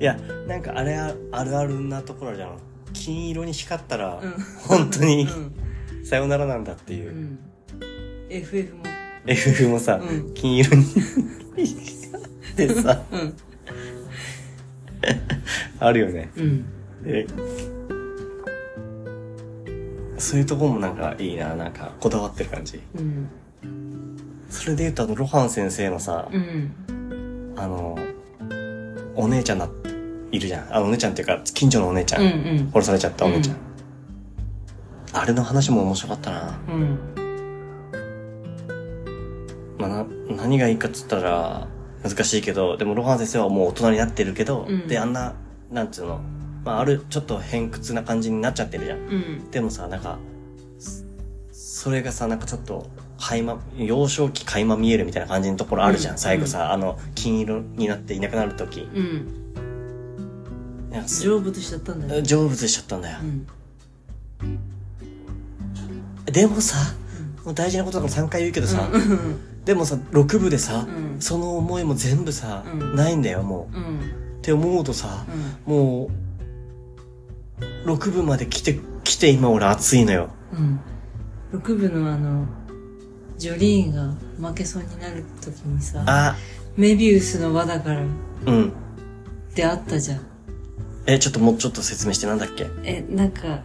[0.00, 0.18] いや、
[0.48, 2.58] なんかあれああるあるなところじゃん。
[2.92, 4.32] 金色に光ったら、うん
[4.68, 6.04] 本当にうん。
[6.04, 7.12] さよならなんだっていうう。
[7.12, 7.38] ん。
[8.28, 8.82] FF も。
[9.26, 13.34] FF もさ、うん金色に光ってさ、うん。
[15.80, 16.30] あるよね。
[16.36, 16.64] うん。
[17.02, 17.26] で、
[20.18, 22.80] そういうとこもなんかいいな、なんかこだわってる感じ。
[22.96, 23.28] うん。
[24.54, 27.54] それで言うとあの、ロハン先生のさ、うん。
[27.56, 27.98] あの、
[29.16, 29.68] お姉ちゃんだ、
[30.30, 30.74] いるじゃん。
[30.74, 32.22] あのお姉ちゃんっていうか、近所のお姉ちゃん。
[32.22, 32.30] うんう
[32.62, 33.56] ん殺されちゃったお姉ちゃん。
[33.56, 33.74] うん
[35.16, 36.58] あれの話も面白かったな。
[36.68, 36.98] うん。
[39.78, 41.68] まあ、な、何がいいかっつったら、
[42.02, 45.34] 難しいけど、でもロハン先生はもう大人になってるけど、うんで、あんな、
[45.70, 46.20] なんつうの、
[46.64, 48.98] まあ、ある、ちょっと偏屈な感じになっちゃってるじゃん。
[48.98, 49.50] うん。
[49.52, 50.18] でもさ、なんか、
[50.80, 51.04] そ
[51.52, 58.80] それがさ、なんかちょっと、垣間、幼少期垣間見えるみたいな感じのところあるじゃん、うん最後さ、あの、金色になっていなくなるとき。
[58.80, 59.44] うん。
[61.06, 62.24] 成仏しちゃったんだよ。
[62.24, 63.24] 成仏しちゃったんだよう。
[63.24, 63.46] ん。
[66.32, 66.76] でもさ、
[67.44, 69.64] もう大事なことだから3回言うけどさ、うん。
[69.64, 73.76] でもさ、6部でさ、うんその思いも全部さ、うんないんだよ、もう。
[73.76, 73.98] うん。
[74.38, 75.24] って思うとさ、
[75.66, 75.74] うん。
[75.74, 76.10] も
[77.84, 80.30] う、6部まで来て、来て今俺熱いのよ。
[80.52, 80.80] うん。
[81.52, 82.46] 6部のあの、
[83.38, 86.36] ジョリーンが負けそうになる時にさ、あ、
[86.76, 88.00] メビウスの輪だから
[88.46, 88.68] うん。
[88.68, 90.20] ってあったじゃん。
[91.06, 92.66] え、ちょっともうちょっと説明してなんだっけ？
[92.84, 93.62] え、なんか、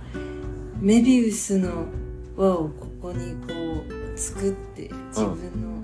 [0.81, 1.85] メビウスの
[2.35, 3.53] 輪をここにこ
[4.15, 5.79] う作って、自分の、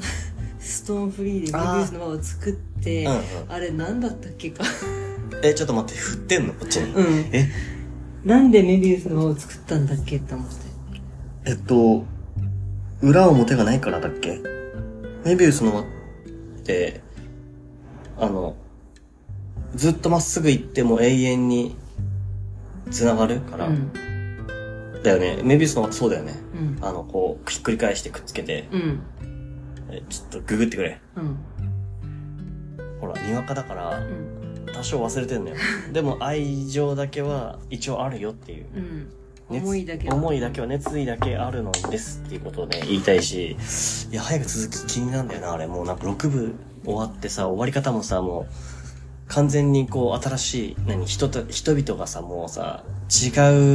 [0.60, 4.64] ストーンフリーでメビウスの輪を作って、うんうんあれ何だったっけか。
[5.42, 6.52] え、ちょっと待って、振ってんの？
[6.54, 6.92] こっちに。
[6.92, 7.04] うん。
[7.32, 7.48] え、
[8.24, 10.54] なんでメビウスの輪を作ったんだっけって思って。
[11.44, 12.04] えっと、
[13.02, 14.40] 裏表がないからだっけ？
[15.24, 15.84] メビウスの輪っ
[16.64, 17.00] て、
[18.18, 18.56] あの、
[19.74, 21.76] ずっとまっすぐ行っても永遠に
[22.90, 23.92] 繋がるから、うん。
[25.02, 25.40] だよね。
[25.42, 26.34] メビウスの輪ってそうだよね。
[26.54, 26.84] うん。
[26.84, 29.00] あの、こう、ひっくり返してくっつけて、うん。
[29.90, 31.00] えちょっとググってくれ。
[31.16, 31.36] うん。
[33.00, 34.66] ほら、にわかだからう、ん。
[34.72, 35.56] 多少忘れてんのよ。
[35.92, 38.66] でも愛情だけは一応あるよっていう。
[39.58, 43.56] 思いだけは思いだけは熱意だけあるのですっていうことをね、言いたいし、
[44.10, 45.66] いや、早く続き気になるんだよな、あれ。
[45.66, 48.52] もうなんか6部終わってさ、終わり方もさ、もう、
[49.28, 53.28] 完全にこう、新しい、何、人と、人々がさ、もうさ、違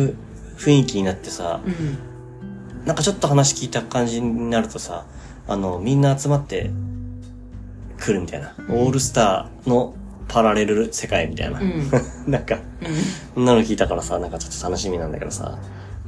[0.09, 0.15] う
[0.57, 2.85] 雰囲気になってさ、うん。
[2.85, 5.05] なんかちょっと話聞いた感じになるとさ、
[5.47, 6.71] あの、みんな集まって
[7.99, 8.55] 来るみたいな。
[8.69, 9.95] オールスターの
[10.27, 11.59] パラレル世界みたいな。
[11.59, 11.89] うん。
[12.27, 12.61] なんか、うん。
[13.35, 15.57] そんなの聞いたからさ、なんかちょっと楽しみなんだけどさ。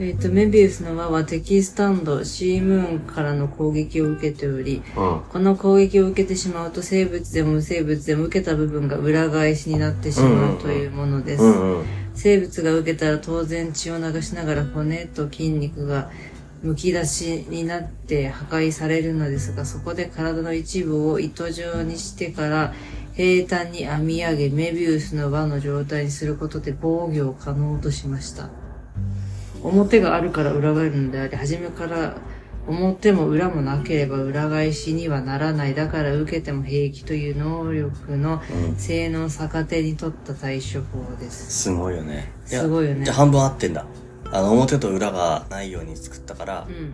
[0.01, 5.21] えっ、と、メビウスの輪は敵スタンド C ムーンからの攻撃を受けており、うん。
[5.29, 11.43] この攻撃を受けてしまうと生物でも無生物でも受けた部分が裏返しになってしまうというものです。
[11.43, 11.85] うんうん。
[12.15, 16.09] 生物が受けたら当然血を流しながら骨と筋肉が
[16.63, 22.73] 剥き出しになって破壊されるのですが、そこで体の一部を糸状にしてから
[23.19, 28.49] 平坦に編み上げ、メビウスの輪の状態にすることで防御を可能としました。
[29.61, 32.15] 表があるから裏返るのであり、初めから
[32.65, 35.75] 表も裏もなければ裏返しにはならない。
[35.75, 41.63] だから受けても平気という能力のうん性能を逆手に取った対処法です。
[41.63, 42.31] すごいよね。
[42.49, 43.85] やすごいよねじゃあ半分合ってんだ。
[44.31, 46.93] あの、表と裏がないように作ったからう、ん。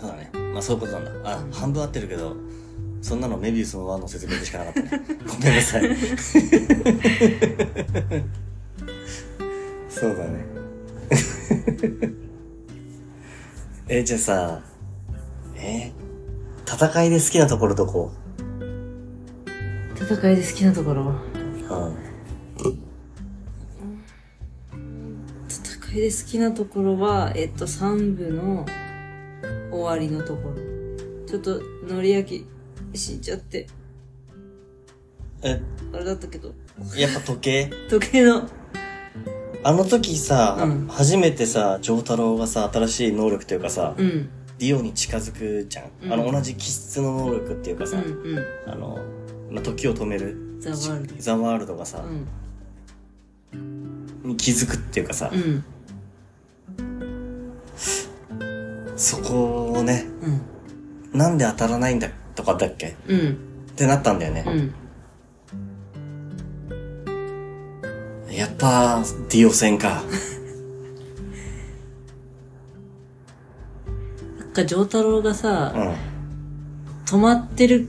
[0.00, 0.30] そうだね。
[0.52, 1.32] まあそういうことなんだ。
[1.32, 2.36] あ、半分合ってるけど、
[3.04, 4.88] そんなのメビウスの輪の説明でしかなかったね。
[5.28, 5.82] ごめんなさい。
[9.90, 10.46] そうだね。
[13.88, 14.62] え、じゃあさ、
[15.54, 15.92] え
[16.66, 18.10] 戦いで好きなところどこ？
[19.96, 21.02] 戦いで好きなところ？
[21.02, 21.18] うん。
[25.50, 28.64] 戦いで好きなところは、えっと、3部の
[29.70, 30.54] 終わりのところ。
[31.26, 32.46] ちょっと、のりやき
[32.96, 33.66] 死んじゃって、
[35.42, 35.60] え、
[35.92, 36.54] あれだったけど、
[36.96, 37.70] やっぱ時計？
[37.90, 38.48] 時計の、
[39.62, 40.86] あの時さ、うん。
[40.88, 44.28] 初めてさ、丈太郎がさ、新しい能力というかさ、うん、
[44.58, 45.90] ディオに近づくじゃん。
[46.04, 46.12] うん。
[46.12, 48.98] あの、同じ気質の能力っていうかさ、うん、うん、あの、
[49.50, 50.36] まあ、時を止める。
[50.60, 51.14] ザ・ワールド。
[51.18, 52.04] ザ・ワールドがさ
[53.52, 55.62] う、ん、に気づくっていうかさう、ん、
[58.96, 60.06] そこをね、
[61.12, 62.96] うん、なんで当たらないんだとかだっけ？
[63.08, 63.30] うん、
[63.72, 64.44] ってなったんだよね。
[64.46, 64.74] うん。
[68.34, 70.02] やっぱ、ディオ戦か。
[74.38, 75.94] なんか、丈太郎がさ、うん。
[77.04, 77.86] 止まってる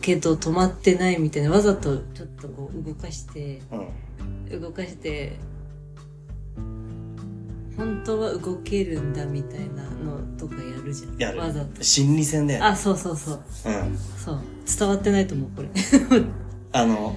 [0.00, 3.60] けど止まってないみたいな、わざとちょっとこう動かして、
[4.50, 4.60] うん。
[4.60, 5.36] 動かして
[7.76, 11.18] 本当は動けるんだみたいなのとかやるじゃん。
[11.18, 11.38] やる。
[11.40, 11.82] わざと。
[11.82, 12.66] 心理戦だよね。
[12.66, 13.40] あそうそうそう。
[13.66, 13.98] うん。
[14.16, 14.40] そう。
[14.78, 15.68] 伝わってないと思うこれ。
[16.72, 17.16] あの、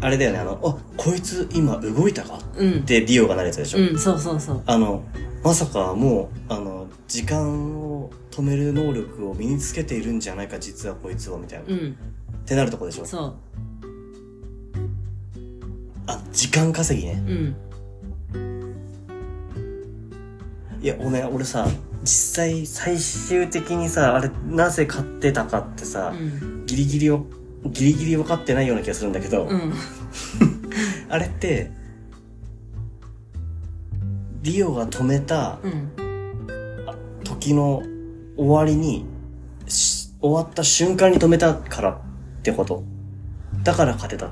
[0.00, 2.38] あれだよね、あの、あ、こいつ今動いたか？
[2.56, 2.72] うん。
[2.72, 3.78] ってディオがなるやつでしょ？
[3.78, 4.62] うんそうそうそう。
[4.66, 5.02] あの、
[5.42, 11.64] まさかもう、あの、時間を止める能力を身につけているんじゃないか、実はこいつは、みたいな。
[11.64, 11.96] っうん。
[12.46, 13.04] てなるとこでしょ？
[13.06, 13.34] そ
[16.06, 17.22] あ、時間稼ぎね。
[17.26, 17.56] ううん
[20.80, 21.66] いや、俺、俺さ、
[22.02, 27.24] 実際、最終的にさ、あれ、なぜ買ってたかってさ、うんギリギリを、
[27.64, 29.72] ギリギリ分かってないような気がするんだけど、うん
[31.08, 31.70] あれって、
[34.42, 35.88] ディオが止めたうん。
[37.24, 37.82] 時の
[38.36, 39.04] 終わりに、
[39.66, 41.96] し終わった瞬間に止めたからっ
[42.42, 42.82] てこと。
[43.64, 44.30] だから勝てたっ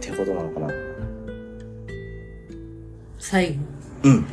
[0.00, 0.68] てことなのかな。
[3.18, 3.54] 最後。
[4.04, 4.26] うん。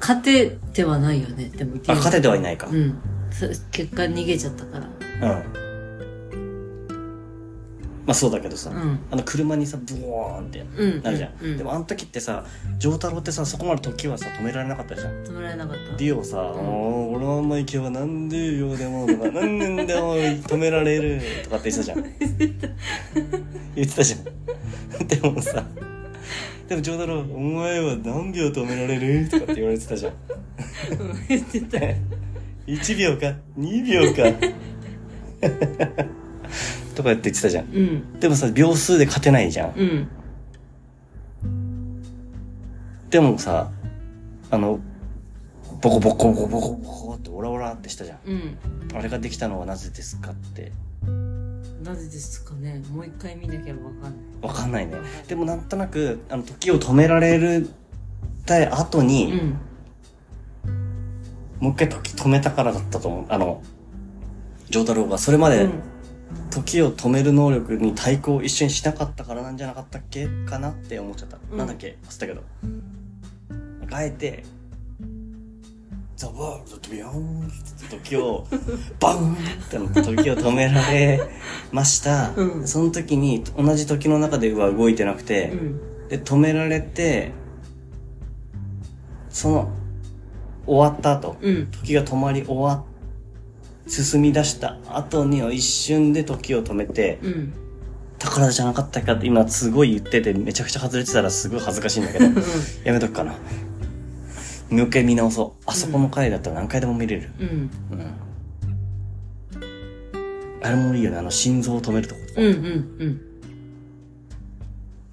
[0.00, 1.50] 勝ててはないよね。
[1.50, 2.68] でも、あ、勝ててはいないか。
[2.68, 2.98] うん。
[3.30, 4.86] そ結果逃げちゃったから。
[5.32, 5.68] うん。
[8.08, 8.98] まあそうだけどさ、うん。
[9.10, 11.02] あの車にさ、ブワーンってうん。
[11.02, 11.32] なるじゃん。
[11.42, 11.58] うん。
[11.58, 12.42] でもあの時ってさ、
[12.78, 15.24] 丈太郎ってさ、そこまで時はさ、止められなかったじゃん。
[15.24, 15.96] 止められなかった。
[15.96, 22.02] ディオさ、おー俺のまんま行けば何でよでもとか、何年でも止められるとかって言ってたじゃん。
[23.76, 24.16] 言ってたじゃ
[25.02, 25.06] ん。
[25.06, 25.66] でもさ、
[26.68, 29.28] でも丈太郎、お前は何秒止められる？
[29.28, 30.12] とかって言われてたじゃん。
[30.12, 31.78] うん言ってた。
[32.66, 34.22] 1秒か ?2 秒か？
[36.94, 37.64] とかって言ってたじゃん。
[37.74, 38.20] うん。
[38.20, 39.74] でもさ、秒数で勝てないじゃん。
[39.76, 40.08] うん。
[43.08, 43.70] でもさ、
[44.50, 44.80] あの、
[45.80, 48.18] ボコボコボコボコボコってオラオラってしたじゃん。
[48.26, 48.58] うん。
[48.94, 50.72] あれができたのはなぜですかって。
[51.88, 52.82] なぜですかね？
[52.90, 54.12] もう一回見なきゃわかんない。
[54.42, 54.98] わかんないね。
[55.26, 57.70] でもなんとなく、あの、時を止められる
[58.44, 59.58] た後に、うん。
[61.60, 63.24] もう一回時止めたからだったと思う。
[63.30, 63.62] あの、
[64.68, 65.80] 丈太郎がそれまでうん
[66.50, 70.28] 時を止める能力に対抗一緒にしなかったからなんじゃなかったっけ？
[70.44, 71.38] かなって思っちゃった。
[71.50, 71.96] うんなんだっけ？
[72.06, 72.42] 忘れたけど。
[73.90, 74.44] あえて、
[76.18, 77.50] ザワールドビヨーンっ
[77.88, 78.44] て時を、
[78.98, 79.36] バンっ
[79.70, 81.20] て時を止められ
[81.70, 82.32] ました。
[82.34, 86.08] うんその時に同じ時の中では動いてなくて、うん。
[86.08, 87.30] で、止められて、
[89.30, 89.70] その、
[90.66, 91.70] 終わった後、うん。
[91.70, 92.84] 時が止まり終わ
[93.86, 97.52] っ、進み出した後には一瞬で時を止めて、うん。
[98.18, 102.24] 宝じゃなかったかって今すごい言っててめちゃくちゃ外れてたらすごい恥ずかしいんだけど、
[102.82, 103.36] やめとくかな。
[104.70, 105.62] もう一回見直そう。
[105.66, 107.30] あそこの回だったら何回でも見れる。
[107.40, 107.48] うん。
[107.48, 108.12] うん。
[110.62, 112.20] あれもいいよね、あの心臓を止めるとこ。
[112.36, 112.46] うん。
[112.46, 113.20] うん。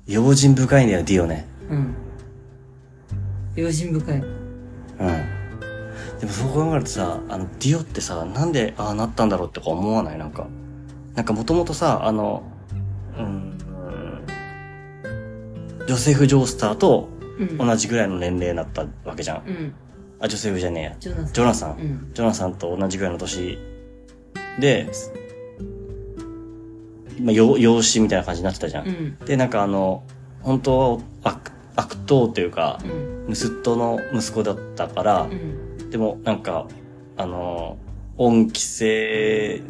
[0.07, 1.47] 用心深いんだよ、ディオね。
[1.69, 1.95] うん。
[3.55, 4.17] 用心深い。
[4.17, 4.25] うん。
[6.19, 10.17] でもそう考えるとさ、あの、ディオってさ、なんでああなったんだろうってか思わない？
[10.17, 10.47] なんか。
[11.13, 12.43] なんかもともとさ、あの、
[13.17, 13.57] うん、
[15.87, 17.14] ジョセフ・ジョースターとうん。
[17.57, 19.43] 同じぐらいの年齢だったわけじゃん。
[19.47, 19.73] うん。
[20.19, 20.95] あ、ジョセフじゃねえや。
[20.99, 21.33] ジョナサン。
[21.33, 21.69] ジョナサン。
[21.71, 22.11] うん。
[22.13, 23.57] ジョナサンと同じぐらいの年
[24.59, 24.89] で、
[27.21, 28.87] まあ、養養子みたいな感じになってたじゃん。
[28.87, 29.17] うん。
[29.25, 30.03] で、なんかあの、
[30.41, 32.79] 本当は悪、悪党というか
[33.27, 33.33] う、ん。
[33.33, 35.89] 盗人の息子だったからう、ん。
[35.89, 36.67] でもなんか、
[37.17, 37.77] あの、
[38.17, 39.61] 恩着せ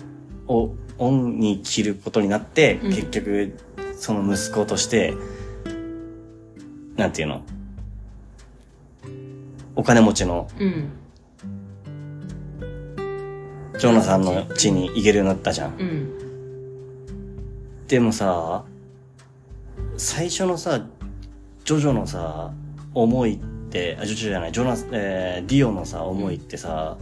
[0.48, 3.58] を、恩に着ることになって、うん結局、
[3.98, 5.14] その息子として、
[6.96, 7.44] なんていうの？
[9.76, 10.90] お金持ちのうん。
[13.78, 15.76] ジョナサンの地に行けるようになったじゃん。
[15.78, 16.26] うん。
[17.88, 18.64] でもさ、
[19.98, 20.80] 最初のさ、
[21.66, 22.52] ジョジョのさ、
[22.94, 23.38] 思いっ
[23.70, 26.98] て、あ、ジョジョじゃない、ジョナス、えー、ディオのさ、思いってさ、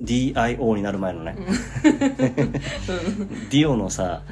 [0.00, 1.36] DIO になる前のね、
[1.82, 4.22] ディオのさ、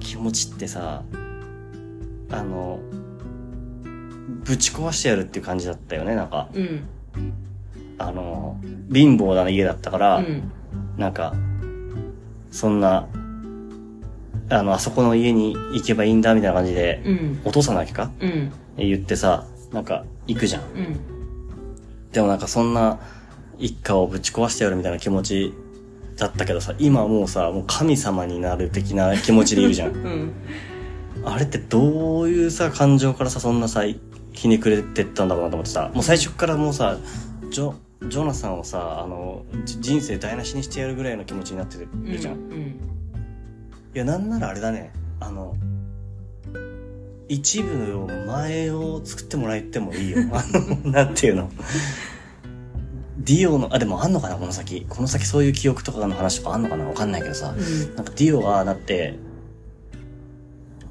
[0.00, 1.02] 気持ちってさ、
[2.30, 2.78] あの、
[4.44, 6.48] ぶち壊してやるっていう感じだったよね、なんか。
[6.54, 6.82] うん。
[7.98, 8.60] あの、
[8.92, 10.50] 貧乏な家だったから、うん。
[10.96, 11.34] なんか、
[12.50, 13.08] そんな、
[14.50, 17.40] あの、あそこの家に行けばいいんだみたいな感じで、うん。
[17.44, 18.10] お父さんだっけか？
[18.20, 18.52] うん。
[18.76, 20.62] 言ってさ、なんか、行くじゃん。
[20.62, 22.10] うん。
[22.12, 22.98] でもなんかそんな、
[23.58, 25.52] 一家をぶち壊してやるみたいな気持ち
[26.16, 29.92] だったけどさ、今もうさ、もう神様になる的な気持ちでいるじゃん。
[29.94, 30.32] うん。
[31.24, 33.82] あれってどういうさ、感情からさ、そんなさ、
[34.38, 36.96] ひねくれてったんだろうなと思ってさ、もう最初からもうさ、
[37.50, 37.74] ジョ、
[38.08, 42.34] ジョナサンをさ、あの、じ人生台無しにしてやるぐらいの気持ちになってるじゃん。
[42.34, 42.80] うん。
[43.94, 44.92] いや、なんならあれだね。
[45.18, 45.56] あの、
[47.28, 50.18] 一部の前を作ってもらえてもいいよ。
[50.86, 51.50] なんていうの。
[53.18, 54.86] ディオの、あ、でもあんのかなこの先。
[54.88, 57.56] この先そういう記憶とかの話とかあんのかなわかんないけどさ。
[57.58, 57.96] うん。
[57.96, 59.18] なんかディオが、だって、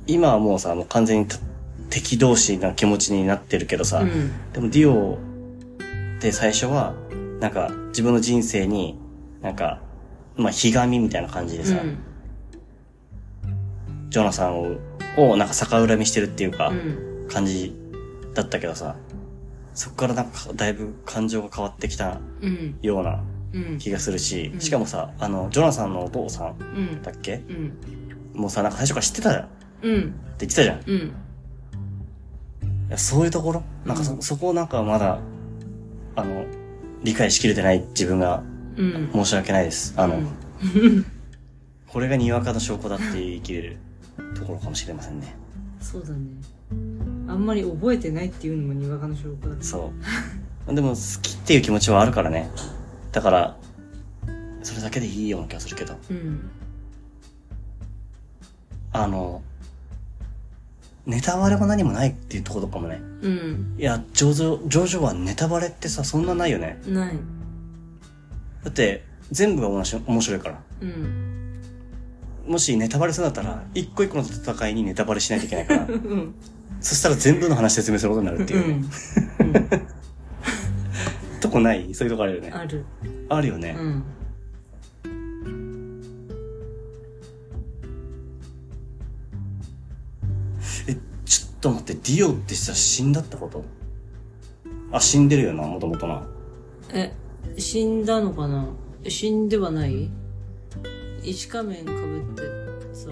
[0.05, 1.37] 今はもうさ、もう完全にた
[1.89, 4.31] 敵同士な気持ちになってるけどさ、うん。
[4.53, 5.15] でもディオ
[6.17, 6.93] って最初は、
[7.39, 8.97] なんか自分の人生に、
[9.41, 9.81] なんか、
[10.35, 11.97] まあ、ひがみみたいな感じでさ、うん。
[14.09, 14.77] ジョナサンを、
[15.17, 17.27] をなんか逆恨みしてるっていうか、うん。
[17.29, 17.75] 感じ
[18.33, 18.95] だったけどさ、
[19.73, 22.77] そこからなんかだいぶ感情が変わってきたうん。
[22.81, 23.23] ような
[23.53, 23.77] うん。
[23.77, 26.63] 気がするし、うんしかもさ、あの、ジョナサンのお父さんう
[26.97, 27.01] ん。
[27.01, 27.73] だっけうん。
[28.41, 29.47] もうさ、なんか最初から知ってたっ
[29.81, 30.01] てうん。
[30.01, 30.79] 言ってたじゃん。
[30.79, 31.11] いうん。
[32.89, 33.63] やそういうところ？
[33.85, 35.19] なんかそ、うんそこをなんかまだ
[36.15, 36.45] あの、
[37.03, 38.43] 理解しきれてない自分が
[38.77, 39.09] うん。
[39.13, 39.93] 申し訳ないです。
[39.97, 41.05] あの、うん
[41.87, 43.77] これがにわかの証拠だって言い切れる
[44.35, 45.35] ところかもしれませんね。
[45.79, 46.17] そうだね。
[47.27, 49.63] あんまり覚えてないっていうのもにわかの証拠だね。
[49.63, 49.91] そ
[50.67, 50.75] う。
[50.75, 52.49] でも好きっていう気持ちはあるからね。
[53.13, 53.57] だから、
[54.63, 55.95] それだけでいいような気がするけど。
[56.11, 56.49] うん。
[58.91, 59.41] あの、
[61.07, 62.99] ネタバレも何もないっていうところかもね。
[63.21, 63.75] うん。
[63.79, 66.81] いや、ジョジョ、ジョジョはネタバレってさ、そんなないよね。
[66.85, 67.15] ない。
[68.65, 70.61] だって、全部が面白いから。
[70.81, 71.61] うん。
[72.45, 75.85] もしネタバレするんだったら、一個一個の戦いにネタバレしないといけないから。
[75.87, 76.35] うん。
[76.81, 78.85] そしたら全部の話説明することになるってういう、ねん。
[81.39, 81.93] とこない？
[81.93, 82.51] そういうとこあるよね。
[82.51, 82.85] ある。
[83.29, 83.77] あるよね。
[83.79, 84.03] うん。
[91.61, 93.63] と待って、ディオってさ、死んだってこと？
[94.91, 96.25] あ、死んでるよな、もともとな。
[96.93, 97.13] え、
[97.57, 98.67] 死んだのかな？
[99.07, 100.09] 死んではない？
[101.23, 102.41] 石仮面かぶって
[102.93, 103.09] さ、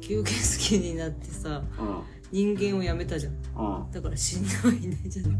[0.00, 2.02] 吸血鬼になってさ、うん。
[2.30, 3.32] 人間をやめたじゃん。
[3.32, 3.36] う
[3.88, 3.90] ん。
[3.90, 5.32] だから死んではいないじゃない。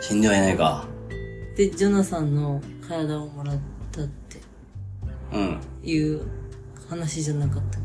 [0.00, 0.86] 死んではいないか。
[1.56, 3.58] で、ジョナサンの体をもらっ
[3.92, 4.38] たって
[5.32, 5.60] うん。
[5.82, 6.22] いう
[6.88, 7.78] 話じゃなかった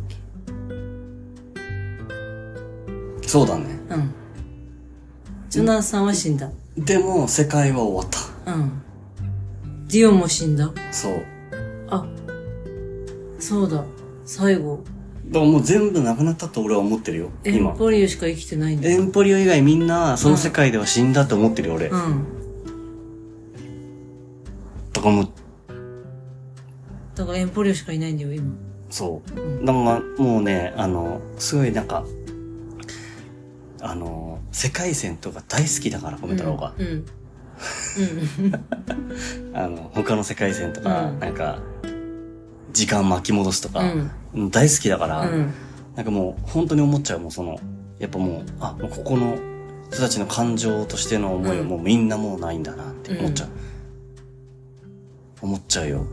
[3.27, 3.65] そうだね。
[3.89, 4.13] うん。
[5.49, 6.49] ジョナサンは死んだ。
[6.77, 8.07] でも、世界は終わっ
[8.45, 8.51] た。
[8.53, 8.81] うん。
[9.87, 10.71] ディオも死んだ。
[10.91, 11.25] そう。
[11.89, 12.05] あ、
[13.39, 13.83] そうだ。
[14.25, 14.83] 最後。
[15.27, 17.29] だからもう全部なくなったと俺は思ってるよ。
[17.43, 17.71] エン今。
[17.71, 18.89] ポリオしか生きてないんだ。
[18.89, 21.87] エンポリオ以外みんな、その世界では死んだと思ってるよ、俺。
[21.87, 22.25] うん。
[24.91, 25.29] だからもう、
[27.15, 28.51] だからエンポリオしかいないんだよ、今。
[28.89, 29.39] そう。
[29.39, 32.03] うんだからもうね、あの、すごいなんか、
[33.85, 36.73] あの、世界線とか大好きだから、コメ太郎が。
[36.77, 36.87] うん。
[36.87, 37.05] うん。
[39.53, 41.59] あの、他の世界線とか、うんなんか、
[42.71, 45.53] 時間巻き戻すとか、うんうん大好きだから、うん。
[45.95, 47.59] なんかもう本当に思っちゃうもん、その、
[47.99, 49.37] やっぱもう、あ、もうここの
[49.91, 53.49] 人たちの感情としての思いはうんもうみんなもうないんだなって思っちゃう。
[55.41, 56.05] 思っちゃうよ。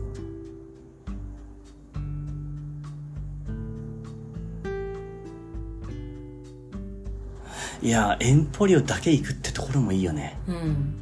[7.81, 10.37] いや、エンポリオだけ行くってところもいいよね。
[10.47, 10.95] うん。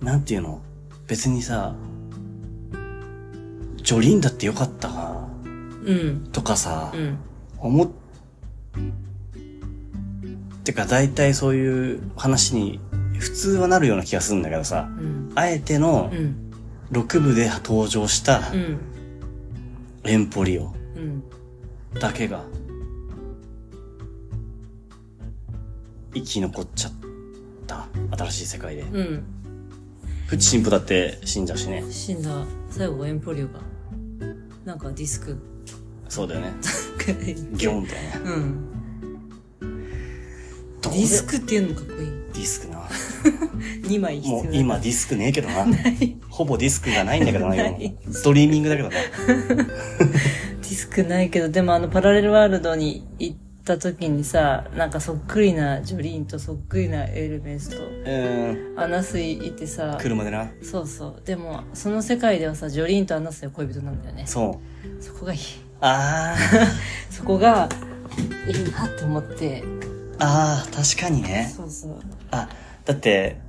[0.00, 0.60] なんていうの？
[1.06, 1.74] 別にさ、
[3.82, 5.28] ジョリーンだってよかったか
[5.84, 6.28] うん。
[6.32, 7.18] とかさ、うん。
[7.58, 7.88] 思っ、
[10.64, 12.78] てか大体そういう話に
[13.18, 15.32] 普通はなるような気がするんだけどさ、うん。
[15.34, 16.44] あえてのうん。
[16.92, 18.78] 6部で登場したうん。
[20.04, 21.22] エンポリオうん。
[21.98, 22.44] だけが
[26.14, 26.92] 生き残っちゃっ
[27.66, 27.86] た
[28.16, 28.82] 新しい世界で。
[28.82, 29.24] うん。
[30.28, 31.82] プチ神父だって死んじゃうしね。
[31.90, 33.60] 死んだ最後エンポリオが、
[34.64, 35.38] なんかディスク
[36.08, 36.52] そうだよね。
[37.56, 38.30] ギョンみたいな。
[38.30, 38.68] うん。
[40.80, 40.92] どう？
[40.92, 41.98] ディスクっていうのもかっこいい。
[42.08, 42.78] ディスクな。
[43.88, 45.64] 2枚必要だもう今ディスクねえけどな。
[45.64, 46.16] ない。
[46.28, 48.12] ほぼディスクがないんだけどな、 ない今。
[48.12, 48.94] ストリーミングだけどな。
[48.94, 53.36] ディスクないけど、でもあのパラレルワールドに行っ
[53.68, 58.80] た時にさ、なんかそっくりなジョリーンとそっくりなエルメスとうーん。
[58.80, 60.50] アナスイいてさ、車でな。
[60.62, 61.22] そうそう。
[61.24, 64.26] でも、その世界ではさ、ジョリーンとアナスイは恋人なんだよね。
[64.26, 64.58] そ
[65.00, 65.02] う。
[65.02, 65.38] そこがいい。
[65.80, 66.34] あ
[67.10, 67.68] そこが、
[68.48, 69.62] いいなって思って。
[70.18, 71.52] あ、ああ、確かにね。
[71.54, 71.96] そうそう。
[72.30, 72.48] あ、
[72.84, 73.40] だって、え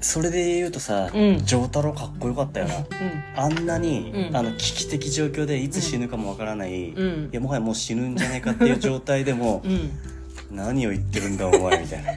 [0.00, 2.78] それで言うとさ、うん丈太郎かっこよかったよな。
[2.78, 2.86] う
[3.36, 6.94] あんなに、うんあの、危機的状況でいつ死ぬかもわからない、ん。
[6.94, 7.34] うんい。
[7.34, 9.90] や、もはやもう死ぬんじゃないかっていう状態でも う、ん。
[10.56, 12.12] 何を言ってるんだお前、みたいな。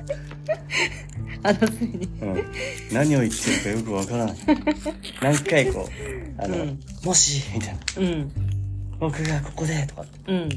[1.44, 2.10] アナスイに。
[2.22, 2.44] うん。
[2.92, 4.38] 何を言ってるかよくわからない。
[5.22, 7.80] 何回こう、あの、うんもし、みたいな。
[7.98, 8.32] うん。
[9.00, 10.50] 僕がここで、とかって、うん。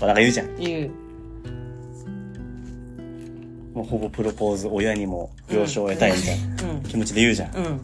[0.00, 0.56] なんか言うじゃん。
[0.56, 0.90] 言う。
[3.74, 6.82] もうほぼプロポーズ、親にも了承を得たいみたいなうん。
[6.82, 7.56] 気持ちで言うじゃん。
[7.56, 7.80] うん。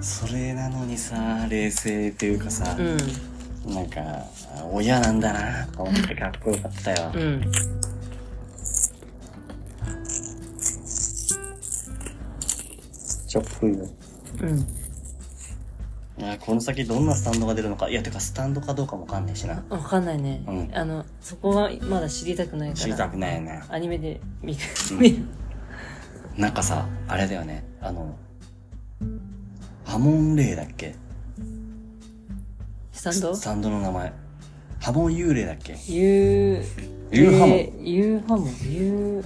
[0.00, 2.82] それなのにさ、冷静っていうかさ、う
[3.70, 3.74] ん。
[3.74, 4.00] なんか、
[4.72, 7.12] 親なんだなと思ってかっこよかったよ。
[7.14, 7.52] うん。
[13.26, 13.88] ちょっぷいよ。
[14.42, 14.85] うん。
[16.40, 17.90] この先どんなスタンドが出るのか。
[17.90, 19.62] いや、てかスタンドかどうかもわかんないしな。
[19.68, 20.42] わかんないね。
[20.46, 22.80] うんあの、そこはまだ知りたくないから。
[22.80, 23.62] 知りたくないね。
[23.68, 24.60] アニメで見る。
[24.92, 26.40] うん。
[26.40, 27.64] なんかさ、あれだよね。
[27.80, 28.16] あの、
[29.84, 30.94] ハモンレイだっけ？
[32.92, 33.34] スタンド？
[33.34, 34.12] スタンドの名前。
[34.80, 35.72] ハモン幽霊だっけ？
[35.86, 36.64] ユー、
[37.12, 37.54] ユーハモ？
[37.54, 38.46] ンえーユーハモ？
[38.46, 39.22] ン、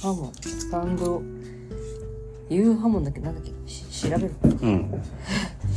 [0.00, 0.28] ハモ？
[0.28, 1.22] ン、スタンド、
[2.50, 3.20] ユーハモンだっけ？
[3.20, 3.52] なんだっけ？
[3.70, 5.02] し調べるうん。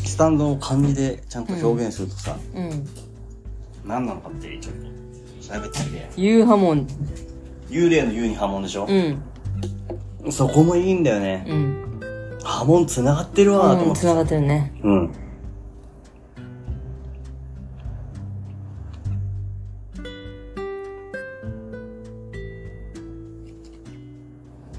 [0.05, 2.87] スタンドを漢字でちゃんと表現するとさ、うん。
[3.85, 4.83] 何なのかってちょっと
[5.55, 6.21] 調べてみて。
[6.21, 6.87] ユーハモン。
[7.69, 8.85] 幽霊の幽に波紋でしょ？
[8.87, 10.31] う、ん。
[10.31, 11.45] そこもいいんだよね。
[11.47, 11.99] うん。
[12.43, 14.01] 波紋繋がってるわーとうん、思って。
[14.01, 14.73] 繋がってるね。
[14.83, 15.11] うん。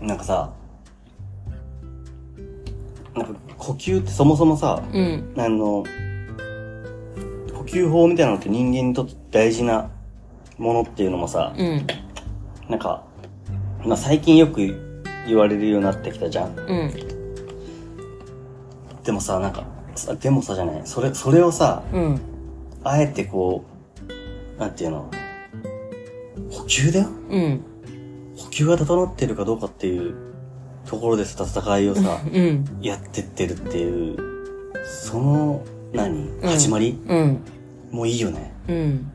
[0.01, 0.53] なんかさ、
[3.15, 5.35] なんか呼吸ってそもそもさ、うん。
[5.37, 5.85] あの、
[7.55, 9.91] 呼吸法みたいなのって人間にとって大事な
[10.59, 11.87] ものっていうのもさ、うん。
[12.69, 13.05] なんか、
[13.85, 14.61] まあ最近よく
[15.27, 16.57] 言われるようになってきたじゃん。
[16.57, 16.93] うん。
[19.05, 20.83] でもさ、なんか、さでもさじゃない。
[20.85, 22.21] それ、それをさ、うん。
[22.85, 23.65] あえてこ
[24.57, 25.11] う、なんていうの、
[26.51, 27.61] 補給だようん。
[28.37, 30.32] 補給が整ってるかどうかっていう
[30.93, 32.67] ところでさ、戦いをさ、うん。
[32.83, 34.19] やってってるっていう、
[34.85, 35.65] その、
[35.95, 36.29] 何？
[36.29, 37.39] うん始まり、うん。
[37.91, 38.53] もういいよね。
[38.69, 39.11] うん。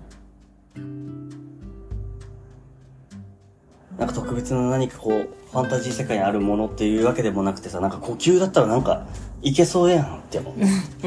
[4.00, 9.06] なんか特別な何かこう、ファンタジー世界にあるものっていうわけでもなくてさ、なんか呼吸だったらなんか、
[9.44, 10.56] いけそうやんって思う。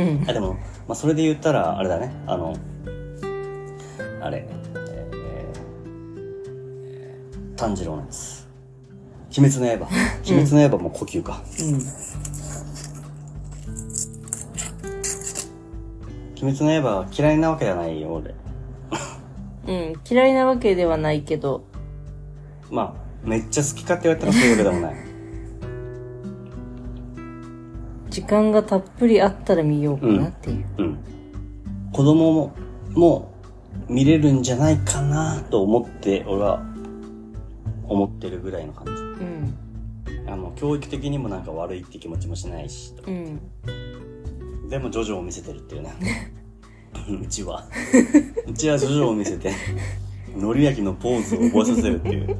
[0.00, 0.24] うん。
[0.28, 0.54] あ、でも、
[0.86, 2.14] まあ、それで言ったら、あれだね。
[2.28, 2.54] あの、
[4.22, 4.46] あれ、
[4.76, 8.39] えーえー炭治郎のやつ。
[9.36, 9.90] 鬼滅の刃。
[10.28, 11.42] 鬼滅の刃も呼吸か。
[11.60, 11.74] うん。
[16.42, 18.34] 鬼滅の刃は嫌いなわけじゃないよ、俺。
[19.66, 19.94] うん。
[20.10, 21.64] 嫌いなわけではないけど、
[22.70, 24.96] まあ、めっちゃ好きかって言われたらそういうわけでもない。
[28.10, 30.66] 時間がたっぷりあったら見ようかなっていう。
[30.78, 30.98] うん。
[31.92, 32.52] 子供も、
[32.94, 33.32] も
[33.88, 36.64] う、見れるんじゃないかなと思って、俺は、
[37.86, 38.99] 思ってるぐらいの感じ。
[39.20, 39.54] うん。
[40.26, 43.40] あの、教育的にもなんか悪いって気持ちもしないし、うん。
[44.68, 45.92] でもジョジョを見せてるっていうね。
[47.22, 47.66] うちは。
[48.46, 49.52] うちはジョジョを見せて、
[50.36, 52.36] のり焼きのポーズを覚えさせるっていう。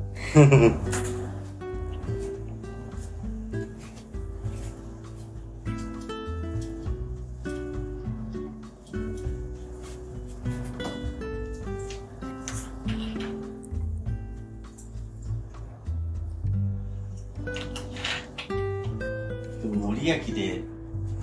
[20.01, 20.63] り焼きで、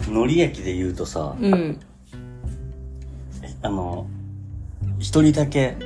[0.10, 1.80] のり焼きで言うとさ、うん。
[3.62, 4.08] あの、
[5.00, 5.78] 一人だけ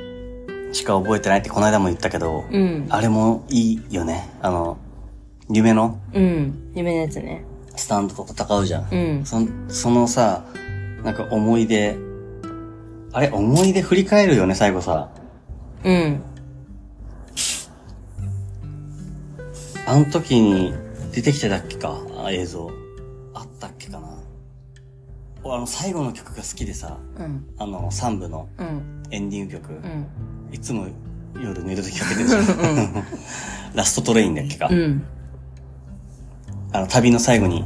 [0.72, 2.86] しか覚えてないってこの間も言ったけど、うん。
[2.90, 4.28] あれもいいよね。
[4.40, 4.78] あの、
[5.50, 6.72] 夢のうん。
[6.74, 7.44] 夢のやつね。
[7.76, 8.88] スタンドと戦うじゃん。
[8.90, 9.24] うん。
[9.24, 9.38] そ
[9.68, 10.44] そのさ、
[11.04, 11.96] なんか思い出、
[13.12, 15.10] あれ、思い出振り返るよね、最後さ。
[15.84, 16.22] うん。
[19.86, 20.72] あの時に
[21.12, 22.81] 出てきてたっけか、あ映像。
[25.44, 27.46] あの最後の曲が好きでさ、うん。
[27.58, 29.02] あの3部のうん。
[29.10, 29.72] エンディング曲。
[29.72, 30.06] うん。
[30.52, 30.86] いつも
[31.40, 33.04] 夜寝るときかけてるじゃん。
[33.74, 34.68] ラストトレインだっけか。
[34.70, 35.02] うん。
[36.72, 37.64] あの、旅の最後に、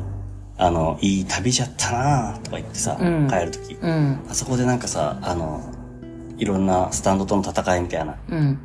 [0.56, 3.74] あの、いい旅じゃったなとか言ってさ、うん帰るとき。
[3.74, 4.20] うん。
[4.28, 5.60] あそこでなんかさ、あの、
[6.38, 8.58] いろんなスタンドとの戦いみたいな、うん。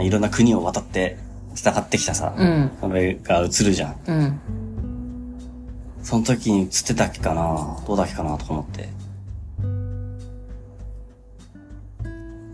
[0.00, 1.18] いろんな国を渡って
[1.56, 2.70] 戦ってきたさ、うん。
[2.80, 4.40] それが映るじゃん。
[6.04, 6.06] うん。
[6.06, 7.82] その時に映ってたっけかな？
[7.86, 8.88] どうだっけかなとか思って。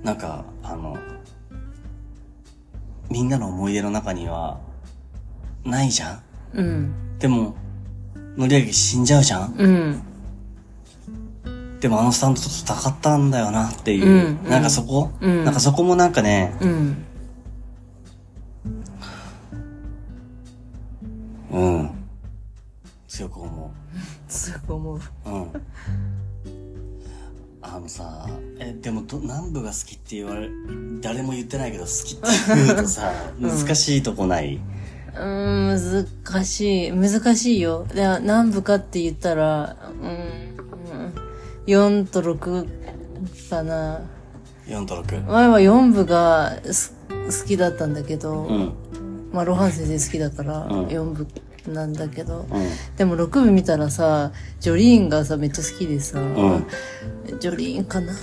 [0.03, 0.96] なんか、あの、
[3.11, 4.61] みんなの思い出の中には、
[5.64, 6.22] ないじゃん？
[6.55, 7.18] うん。
[7.18, 7.55] でも、
[8.36, 9.55] 乗り上げ死んじゃうじゃん？
[9.59, 10.03] うん。
[11.80, 16.68] でもあのスタンドと戦ったんだよなっていう、うんうんなんかそこ、うんなんかそこもなんかね、うん。
[16.68, 17.05] うん。
[23.11, 23.75] 強く思
[24.29, 24.97] すごい思う。
[24.97, 25.01] う。
[25.27, 25.51] うん。
[27.61, 28.29] あのさ、
[28.61, 30.49] え、でもど、南部が好きって言われ、
[31.01, 34.61] 誰も言ってないけど好きって言うとさ、難しいとこない？
[35.17, 36.93] うーん、難しい。
[36.93, 37.85] 難しいよ。
[37.93, 41.13] で、何部かって言ったら、うん、
[41.67, 44.03] 4と6かな。
[44.69, 45.25] 4と6。
[45.25, 48.73] 前は4部がす好きだったんだけど、うん。
[49.33, 51.27] まあ、ロハン先生好きだから、うん4部
[51.67, 52.69] なんだけど、うん。
[52.97, 56.67] でも6部見たらさ、ジョリーンがさ、めっちゃ好きでさ、ん
[57.41, 58.15] ジョリーンかな？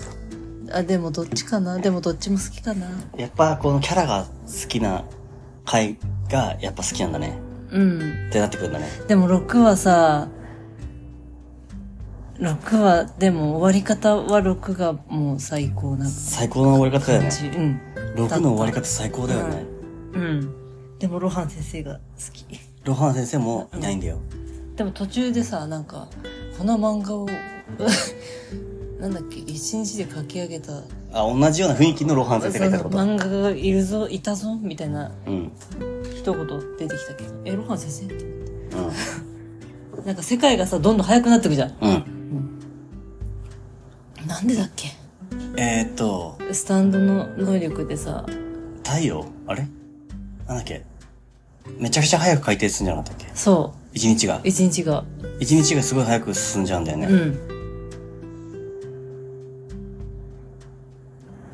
[0.71, 1.77] あ、でもどっちかな？
[1.79, 2.87] でもどっちも好きかな？
[3.17, 5.05] やっぱこのキャラが好きな
[5.65, 5.97] 回
[6.29, 7.37] がやっぱ好きなんだね。
[7.71, 8.27] うん。
[8.29, 8.87] ってなってくるんだね。
[9.07, 10.29] でも6はさ、
[12.39, 17.29] 6は、でも終わり方は6がもう最高な最高の終わり方だよね。
[18.15, 18.25] うん。
[18.25, 19.65] 6の終わり方最高だよね。
[20.13, 20.53] うん。
[20.99, 21.99] でもロハン先生が好
[22.33, 22.45] き。
[22.87, 24.19] ロハン先生もいないんだよ。
[24.75, 26.07] でも途中でさなんか
[26.57, 27.27] この漫画を
[28.99, 30.71] なんだっけ一日で書き上げた。
[31.13, 32.97] あ、同じような雰囲気のロハン先生がいたってこと？
[32.97, 35.51] 漫画がいるぞいたぞみたいなうん。
[36.15, 38.25] 一言出てきたけどえロハン先生って。
[38.25, 40.05] うん。
[40.05, 41.73] なんか世界がさどんどん速くなってくじゃん。
[41.81, 42.03] うん。
[44.27, 44.87] なんでだっけ？
[45.57, 48.25] えー、っと、スタンドの能力でさ。
[48.83, 49.25] 太陽？
[49.47, 49.67] あれ？
[50.47, 50.85] なんだっけ？
[51.79, 53.31] めちゃくちゃ早く回転するんじゃなかったっけ？
[53.35, 54.37] そ一日が？
[54.37, 54.41] う。
[54.43, 55.03] 一日が
[55.39, 57.07] 一日がすごい早く進んじゃうんだよね。
[57.07, 57.39] うん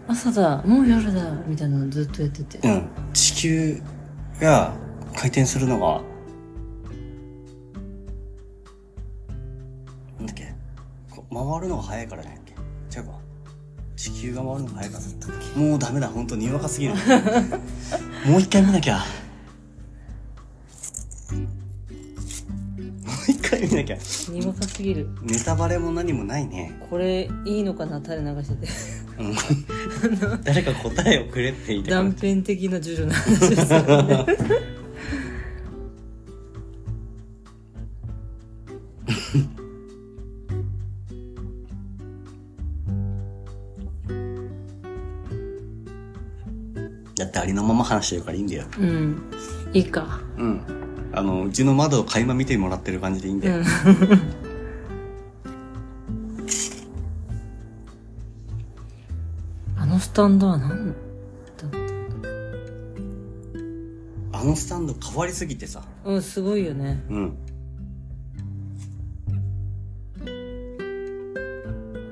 [0.07, 2.87] 朝だもう夜だみたいなのずっとやっててうん。
[3.13, 3.81] 地球
[4.39, 4.73] が
[5.15, 6.01] 回転するのが、
[10.19, 10.53] なんだっけ？
[11.09, 12.39] こう回るのが早いからね。
[12.95, 13.11] 違うか。
[13.95, 15.61] 地球が回るのが早いから。
[15.61, 16.93] もうダメだ、本当にわかすぎる。
[18.27, 18.99] もう一回見なきゃ。
[23.59, 23.97] 回見なきゃ。
[24.29, 26.77] にわかすぎるネタバレも何もないね。
[26.89, 28.01] これいいのかな？
[28.03, 28.67] 垂れ流してて
[29.19, 30.43] うん。
[30.43, 34.25] 誰か答えをくれって言いた断片的なジュジュの話ですよね
[47.15, 48.65] だってありのまま話してるからいいんだよ。
[48.79, 49.31] うん
[49.73, 50.82] いいかうん。
[51.15, 53.57] あの、うちの窓を垣間見てもらってる感じでいいんだよ。
[53.57, 53.65] うん
[59.77, 60.95] あのスタンドは何
[64.31, 65.83] あのスタンド変わりすぎてさ。
[66.03, 67.37] うんすごいよねうん。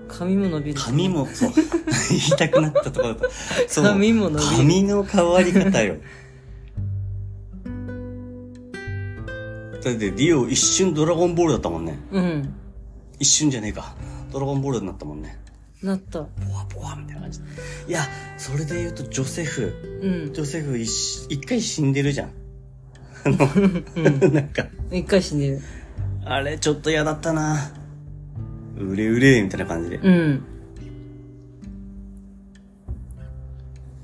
[0.07, 1.51] 髪も伸びる髪も、そう。
[2.09, 3.29] 言いたくなったところだっ
[3.67, 3.81] た。
[3.81, 5.95] 髪も伸びる髪の変わり方よ。
[9.83, 11.99] だってディオ一瞬ドラゴンボールだったもんね。
[12.11, 12.53] うん
[13.19, 13.95] 一瞬じゃねえか。
[14.31, 15.39] ドラゴンボールになったもんね。
[15.81, 17.39] なったポワポワみたいな感じ。
[17.87, 18.01] いや、
[18.37, 19.73] それで言うとジョセフ。
[20.01, 22.29] うんジョセフ一一回死んでるじゃん。
[23.23, 23.37] あの、
[24.31, 25.61] なんか、一回死んでる
[26.23, 27.71] あれちょっと嫌だったな。
[28.77, 29.97] うれうれみたいな感じで。
[29.97, 30.43] うん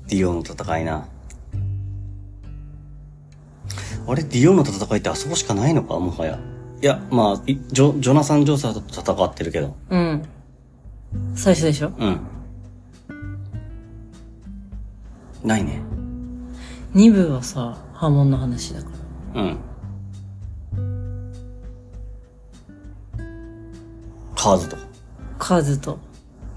[0.08, 1.06] ディオの戦いな。
[4.10, 5.98] あれ、ディオの戦いってあそこしかないのか？
[5.98, 6.38] もはや。
[6.80, 9.76] いや、まあ、いジョ、ジョナサン・ジョーサーと戦ってるけど。
[9.90, 10.22] うん
[11.34, 11.92] 最初でしょ？
[11.98, 12.20] うん。
[15.44, 15.82] ないね。
[16.94, 18.88] 二部はさ波紋の話だか
[19.34, 19.58] らうん。
[24.34, 24.76] カーズと
[25.38, 25.98] カズと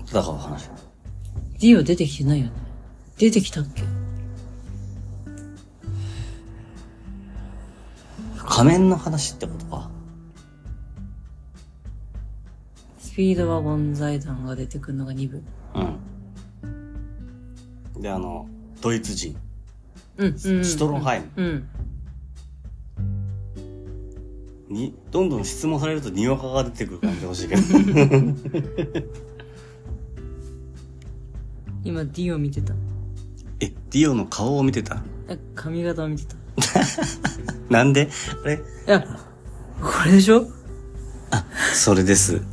[0.07, 0.69] 戦う話。
[1.59, 2.51] ディオ出てきてないよね
[3.17, 3.83] 出てきたっけ？
[8.61, 9.89] 仮面の話ってことか。
[12.99, 15.41] スピードワゴン財団が出てくるのが2部
[17.95, 18.01] うん。
[18.03, 18.47] で、あの、
[18.79, 19.35] ドイツ人。
[20.17, 21.67] うんうんシュトロンハイムうん
[24.69, 27.61] に、どんどん質問されるとにわかが出てくる感じで欲しいけど。
[31.83, 32.75] 今ディオ見てた
[33.59, 35.01] え、ディオの顔を見てた？
[35.29, 36.40] え髪型を見てたい
[37.69, 38.09] なんで？
[38.43, 38.59] あれ？
[38.85, 39.01] や
[39.81, 40.47] これでしょ？
[41.73, 42.41] それです。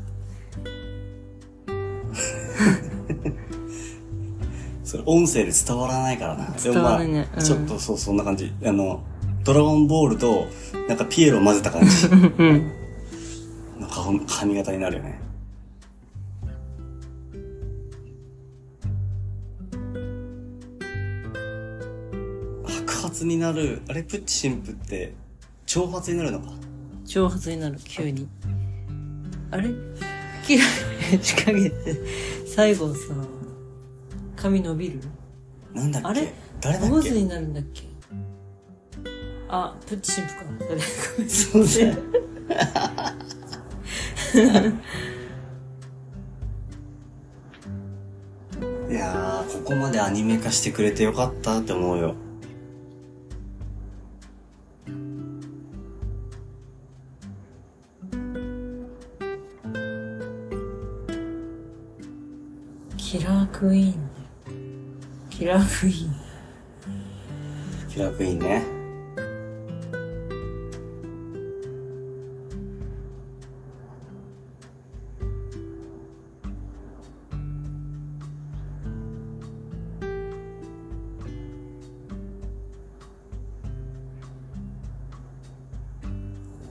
[4.85, 6.47] それ音声で伝わらないからな。
[6.63, 8.53] 伝わらないねうんちょっとそう、そんな感じ。
[8.65, 9.03] あの、
[9.45, 10.47] ドラゴンボールと、
[10.89, 12.11] なんかピエロを混ぜた感じう
[12.45, 12.73] ん
[13.81, 15.21] の顔髪型になるよね。
[23.25, 24.03] になる、あれ？
[24.03, 25.15] プッチ神父って、
[25.67, 26.53] 長髪になるのか？
[27.07, 28.29] 長髪になる急に。
[29.51, 29.71] あれ？
[30.47, 30.65] キラ
[31.23, 31.97] 仕掛けて
[32.47, 33.15] 最後さ
[34.37, 35.01] 髪伸びる？
[35.75, 36.09] なんだっけ？
[36.09, 36.33] あれ？
[36.61, 36.91] 誰だっけ？
[36.91, 37.83] 坊主になるんだっけ？
[39.49, 40.45] あプッチ神父か。
[40.59, 41.95] それごめんそうだよ。
[48.91, 52.15] いやー、ここまでアニメ化してくれてよかったって思うよ。
[63.19, 64.11] キラークイーン
[65.29, 66.15] キラークイーン
[67.89, 68.63] キラークイーンね。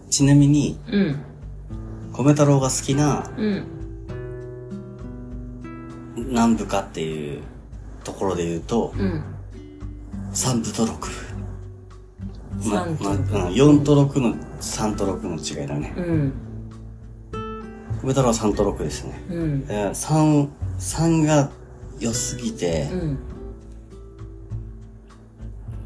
[0.09, 1.19] ちなみに、うん。
[2.13, 3.76] 米太郎が好きなうん。
[6.47, 7.41] 何部かっていう
[8.05, 9.23] ところで言うと、うん。
[10.33, 12.69] 3部と6部。
[12.69, 15.93] ま、3とま、6うん、4と6の、3と6の違いだね。
[15.97, 16.33] うん。
[18.01, 19.21] 米太郎は3と6ですね。
[19.29, 19.65] うん。
[19.67, 20.47] えー、3、
[20.79, 21.51] 3が
[21.99, 22.89] 良すぎて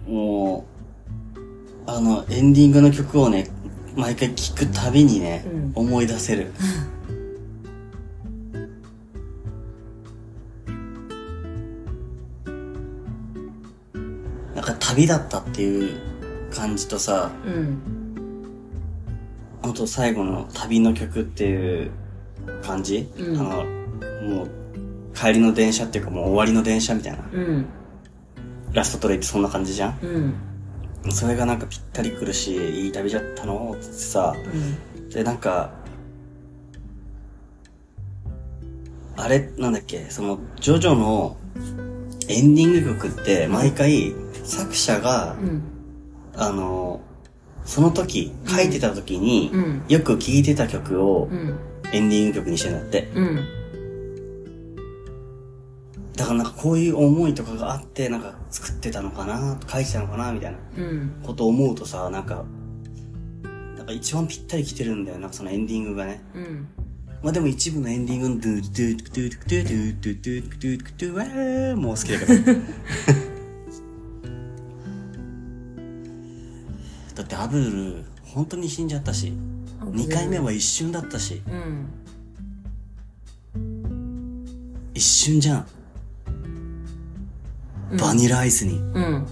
[0.07, 0.13] う、ん。
[0.13, 0.65] も
[1.87, 3.49] う、あの、エンディングの曲をね、
[3.95, 6.51] 毎回聴くたびにね、うん思い出せる。
[14.91, 15.97] 旅だったっていう
[16.53, 17.79] 感じとさ、うん。
[19.61, 21.91] あと最後の旅の曲っていう
[22.61, 23.65] 感じ、うんあの、
[24.27, 24.49] もう、
[25.15, 27.19] 帰りの電車っていうかもう終わりの電車みたいな。
[27.31, 27.65] うん。
[28.73, 29.99] ラストトレイってそんな感じじゃん？
[31.05, 31.11] うん。
[31.11, 34.35] それがなんかぴったりくるし、いい旅じゃったのってさ、
[35.13, 35.71] で、なんか、
[39.15, 41.37] あれ、なんだっけ、その、ジョジョの
[42.27, 44.13] エンディング曲って、毎回、
[44.43, 45.61] 作者が、うん。
[46.35, 47.01] あの、
[47.65, 49.83] その時、書いてた時に、うん。
[49.87, 51.59] よく聴いてた曲をうん。
[51.93, 53.11] エンディング曲にしてんだって。
[53.15, 53.47] うん。
[56.15, 61.11] だからなんかこういう思いとかがあって、なんか作ってたのかな、書いてたのかな、みたいなうん。
[61.23, 62.45] ことを思うとさ、なんか、
[63.77, 66.21] なんか一番ぴったり来てるんだよ、なんかそのエンディングがね。
[66.35, 66.67] うん。
[67.23, 73.30] まあでも一部のエンディングのドゥドゥドゥドゥドゥドゥドゥドゥドゥドゥドゥドゥドゥもう好きだけど。
[77.31, 78.03] だってアブル、
[78.33, 79.33] 本当に死んじゃったし、
[79.79, 81.87] 2回目は一瞬だったし、うん。
[84.93, 85.57] 一瞬じゃん。
[87.91, 89.27] うんバニラアイスに、ううん。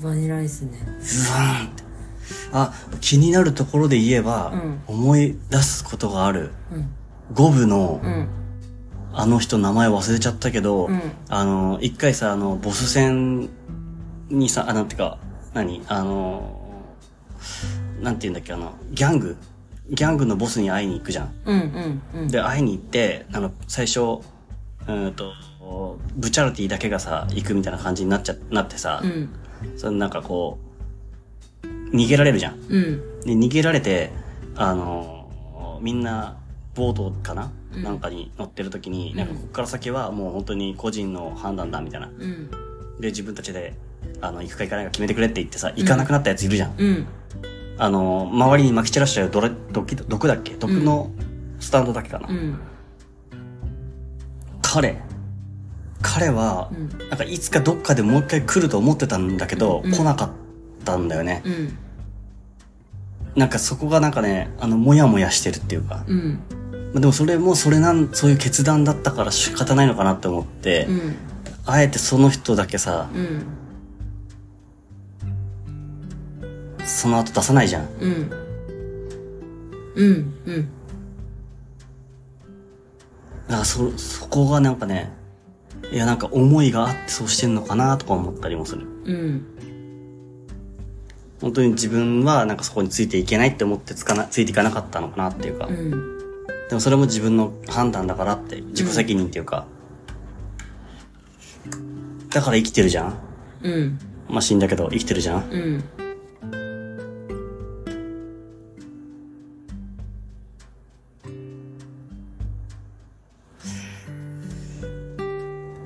[0.00, 0.78] バニラアイスね。
[0.78, 1.82] わーんって。
[2.52, 4.52] あ、気になるところで言えば、
[4.86, 6.52] 思い出すことがある。
[6.72, 6.88] うん。
[7.34, 8.28] 五部の、うん。
[9.12, 13.48] あの人名前忘れちゃったけど、うんあの、一回さ、あの、ボス戦
[14.28, 15.18] にさ、あ、なんていうか、
[15.54, 15.82] 何？
[15.88, 16.65] あの、
[18.00, 19.36] なんて言うんだっけ、あの、ギャング
[19.90, 21.34] ギャングのボスに会いに行くじゃん。
[21.44, 22.00] うん。
[22.14, 22.22] うん。
[22.22, 22.28] うん。
[22.28, 25.32] で、会いに行って、あの、最初、うーんと、
[26.16, 29.28] ブチャラティだけがさ、行くみたいな感じになっちゃ、なってさ、うん。
[29.76, 30.58] そのなんかこ
[31.62, 32.54] う、逃げられるじゃん。
[32.54, 33.20] うん。
[33.20, 34.10] で、逃げられて、
[34.56, 36.36] あの、みんな、
[36.74, 42.08] ボートかな、うんなんかに乗ってる時に、うんなんかこっから先はもう本当に個人の判断だみたいな。
[42.08, 42.50] うん。
[43.00, 43.74] で、自分たちで、
[44.20, 46.74] あの、行くか行かないか決めてくれって言ってさ、行かなくなったやついるじゃん。
[47.76, 47.82] うん。
[47.82, 49.50] あの、周りに撒き散らしちゃう毒、
[50.08, 50.54] 毒だっけ？
[50.54, 51.10] 毒の
[51.60, 52.28] スタンドだけかな？
[52.28, 52.58] うん。
[54.62, 55.00] 彼、
[56.02, 57.08] 彼は、うん。
[57.08, 60.30] なんかいつかどっかでもう一回来ると思ってたんだけど、うん来なかっ
[60.84, 61.42] たんだよね。
[61.44, 61.78] うん。
[63.34, 66.04] なんかそこがなんかね、あの、もやもやしてるっていうか。
[66.06, 66.40] うん。
[66.94, 71.16] まあでもそれもそれなん、そういう決断だったから仕方ないのかなって思って、うん。
[71.66, 73.10] あえてその人だけさ、
[76.86, 77.88] その後出さないじゃん。
[78.00, 78.30] うん。
[79.96, 80.34] うん。
[80.46, 80.68] うん。
[83.48, 85.12] だからそ、そこがなんかね、
[85.92, 88.86] いやなんか思いがあってそうしてんのかなとか思ったりもする。
[89.04, 89.46] うん。
[91.40, 95.66] 本当に自分はなんかそこについていけないって思ってつかな、ついていかなかったのかなっていうか。
[95.66, 95.90] うん。
[96.68, 99.66] でもそれも自分の判断だからって、自己責任っていうか。
[102.30, 103.18] だから生きてるじゃん。
[103.62, 103.98] うん。
[104.28, 105.50] まあ死んだけど生きてるじゃん。
[105.50, 105.84] うん。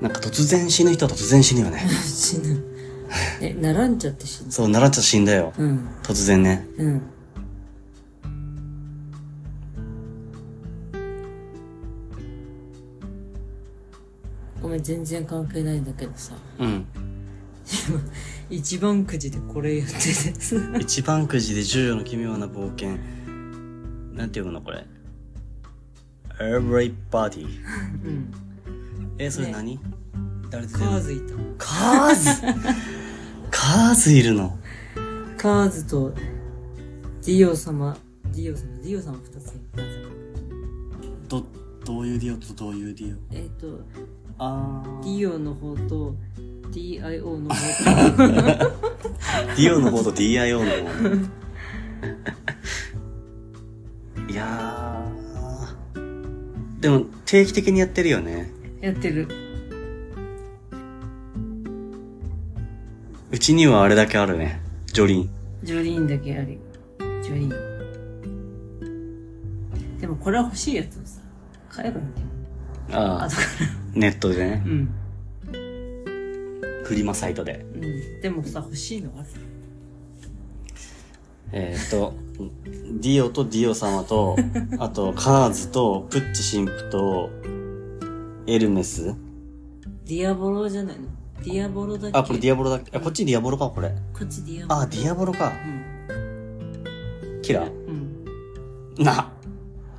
[0.01, 1.87] なんか突然死ぬ人は突然死ぬよね。
[2.03, 2.65] 死ぬ。
[3.41, 4.53] え、ならんちゃって死ぬ？
[4.53, 5.53] そう、ならっちゃ死んだよ。
[5.59, 5.89] うん。
[6.03, 6.67] 突然ね。
[6.79, 7.03] うん。
[14.63, 16.35] ごめん、全然関係ないんだけどさ。
[16.59, 16.87] うん。
[18.49, 20.57] 一番くじでこれ言っててさ。
[20.79, 22.97] 一番くじでジョジョの奇妙な冒険。
[24.15, 24.87] なんて読むのこれ
[26.39, 27.47] ？Everybody。
[28.05, 28.50] うん。
[29.23, 29.79] え、それ何、
[30.49, 31.35] 誰でカーズいた。
[31.59, 32.25] カーズ？
[33.53, 34.59] カーズいるの？
[35.37, 36.15] カーズと
[37.27, 37.99] ディオ様、
[38.35, 39.83] ディオ様、ディオ様二ついた。
[41.29, 41.45] ど、
[41.85, 43.19] どういうディオとどういうディオ？
[43.33, 43.81] えっ、と、
[44.39, 46.15] あディオの方と
[46.71, 48.57] DIO の方ー。
[48.57, 51.27] ディオの方と DIO の方ね。
[54.33, 56.81] いやー。
[56.81, 58.59] でも定期的にやってるよね。
[58.81, 59.29] とやってる。
[63.31, 64.61] うちにはあれだけあるね。
[64.87, 65.31] ジョリン。
[65.63, 66.59] ジョリーンだけあるよ。
[67.23, 67.71] ジョリーン。
[70.21, 71.21] これは欲しいやつをさ、
[71.69, 72.27] 買えばいいんだよ。
[72.93, 73.43] ああ後か
[73.95, 74.71] ネットでねら。
[74.71, 74.89] うん。
[76.85, 78.21] フリマサイトでうん。
[78.21, 79.29] でもさ、欲しいのある？
[81.53, 82.15] えっ、と
[83.01, 84.37] ディオとディオ様と
[84.79, 87.31] あとカーズとプッチ神父と
[88.53, 89.15] エルメス？
[90.05, 91.07] ディアボロじゃないの？
[91.45, 92.19] ディアボロだっけ？
[92.19, 92.97] あこれディアボロだっけ？
[92.97, 94.81] あこっちディアボロかこれこっちディアボロ。
[94.81, 95.53] あディアボロか
[96.11, 96.15] う
[97.39, 97.43] ん。
[97.43, 99.05] キラーうん。
[99.05, 99.31] な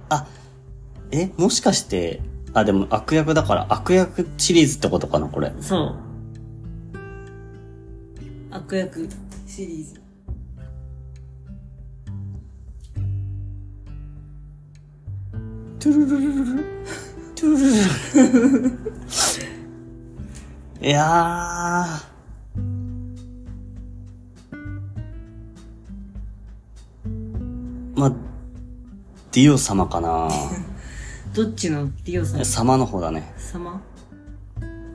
[0.10, 0.28] あ
[1.12, 2.22] えもしかして
[2.54, 5.96] あでも悪役だから悪役シリーズってことかなこれそう。
[8.52, 9.08] 悪役
[9.48, 10.02] シリーズ。
[15.80, 16.64] トゥルルルルル
[17.42, 18.70] トゥルル
[20.88, 22.12] いやー。
[28.00, 28.14] まあ
[29.32, 30.30] ディオ様かな。
[31.34, 33.34] どっちのディオさん様の方だね。
[33.38, 33.82] 様？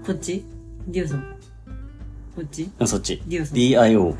[0.07, 0.45] こっち？
[0.87, 1.23] ディオさん。
[2.37, 2.71] こっち？
[2.79, 3.21] うんそっち。
[3.27, 4.15] ディオ様？DIO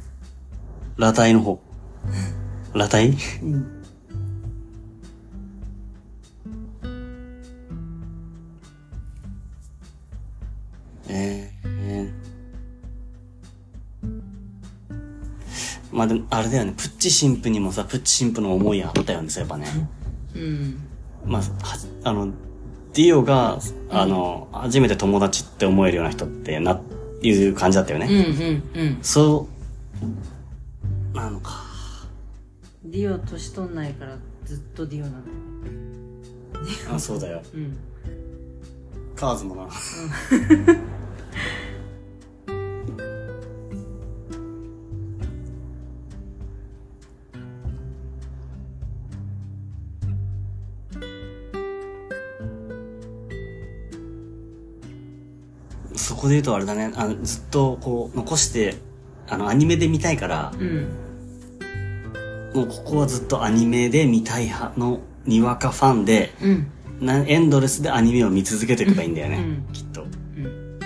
[0.96, 1.60] 裸体の方。
[2.72, 3.14] 裸体？
[3.42, 3.77] うん。
[16.08, 19.66] でも、あれだよね、プッチ神父にもさ、プッチ神父の思いあったよね、そういえばね。
[20.34, 20.78] うん。
[21.24, 22.32] まあ、はじあの、
[22.94, 23.58] ディオが、
[23.90, 26.80] あの、初めて友達って思えるような人ってな、
[27.22, 28.62] いう感じだったようんね。
[28.74, 28.98] うんうん。
[29.02, 29.48] そ
[31.14, 31.68] う、なのか。
[32.84, 35.30] ディオ年取んないからずっとディオなんだ
[36.90, 36.94] よ。
[36.94, 37.42] あ、そうだよ。
[37.54, 37.76] うん。
[39.14, 39.68] カーズもな。
[39.70, 39.78] そ
[56.28, 58.76] こで言うとあれだね、あのずっとこう残して、
[59.28, 60.86] あのアニメで見たいから、うん。
[62.54, 66.66] もうここはずっとアニメで見たい派のにわかファンで、うん。
[67.00, 70.02] なエンドレスでアニメを見続けていけばいいんだよね、うんきっと。
[70.02, 70.06] う
[70.40, 70.78] ん。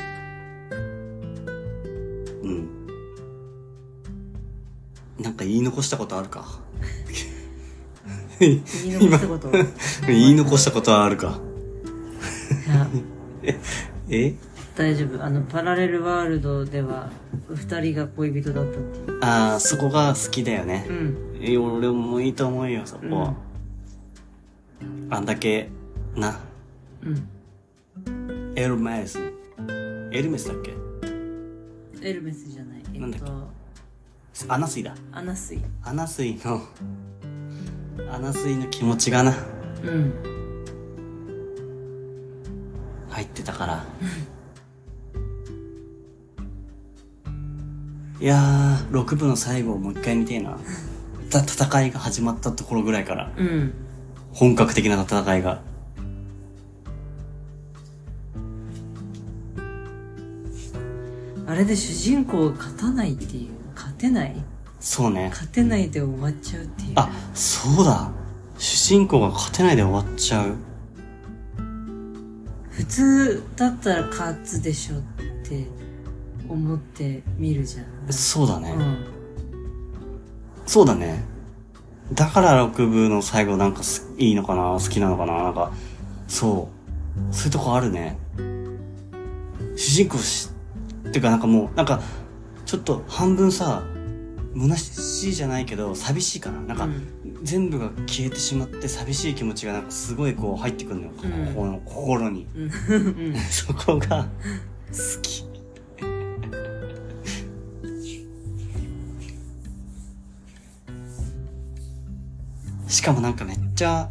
[2.42, 2.68] うん。
[5.18, 6.60] なんか言い残したことあるか？
[8.40, 8.62] 言い
[9.00, 9.48] 残したこと？
[9.56, 9.64] い
[10.06, 11.40] 言い残したことはあるか？
[12.68, 12.86] や、
[14.10, 14.34] え？
[14.74, 15.22] 大丈夫。
[15.22, 17.10] あの、パラレルワールドでは、
[17.54, 19.18] 二人が恋人だったっていう。
[19.22, 20.92] ああ、そこが好きだよねう。
[20.92, 21.16] ん。
[21.42, 23.34] え俺もいいと思うよ、そこは。
[25.10, 25.68] あんだけ、
[26.16, 26.40] な、
[27.02, 28.52] うん。
[28.56, 29.18] エルメス。
[30.10, 30.72] エルメスだっけ？
[32.02, 32.82] エルメスじゃない。
[32.94, 33.26] えなんだっけ？
[33.26, 33.28] っ
[34.46, 34.94] と、アナスイだ。
[35.12, 35.60] アナスイ。
[35.84, 36.62] アナスイの、
[38.10, 39.34] アナスイの気持ちがな、
[39.84, 40.12] うん。
[43.10, 43.84] 入ってたから。
[48.22, 50.56] いやー、6部の最後をもう一回見てえな。
[51.28, 53.74] た戦いが始まったところぐらいから、うん。
[54.32, 55.60] 本格的な戦いが。
[61.48, 63.50] あれで主人公が勝たないっていう。
[63.74, 64.36] 勝てない？
[64.78, 65.28] そうね。
[65.30, 66.92] 勝てないで終わっちゃうっていう。
[66.94, 68.08] あ、そうだ。
[68.56, 70.54] 主人公が勝てないで終わっちゃう。
[72.70, 75.00] 普通だったら勝つでしょっ
[75.44, 75.66] て
[76.48, 78.12] 思って見るじゃん。
[78.12, 78.72] そうだね。
[78.72, 79.06] うん。
[80.66, 81.24] そうだね。
[82.12, 84.78] だから6部の最後なんかすいいのかな？
[84.78, 85.42] 好きなのかな？
[85.42, 85.72] なんか、
[86.28, 86.68] そ
[87.30, 87.34] う。
[87.34, 88.18] そういうとこあるね。
[89.76, 90.50] 主人公し、
[91.08, 91.30] ってか？
[91.30, 92.00] なんかもう、なんか、
[92.66, 93.82] ちょっと半分さ、
[94.54, 96.60] 虚しいじゃないけど、寂しいかな？
[96.60, 97.08] なんか、うん
[97.42, 101.10] 全部が消えてしまって寂しい気持ちがなんかすごいこう入ってくるのよ。
[101.24, 102.46] うんここの心に。
[102.54, 102.62] うん。
[102.62, 102.66] う
[103.30, 103.34] ん。
[103.50, 104.28] そこが
[104.92, 105.44] 好き。
[112.92, 114.10] しかもなんかめっちゃ、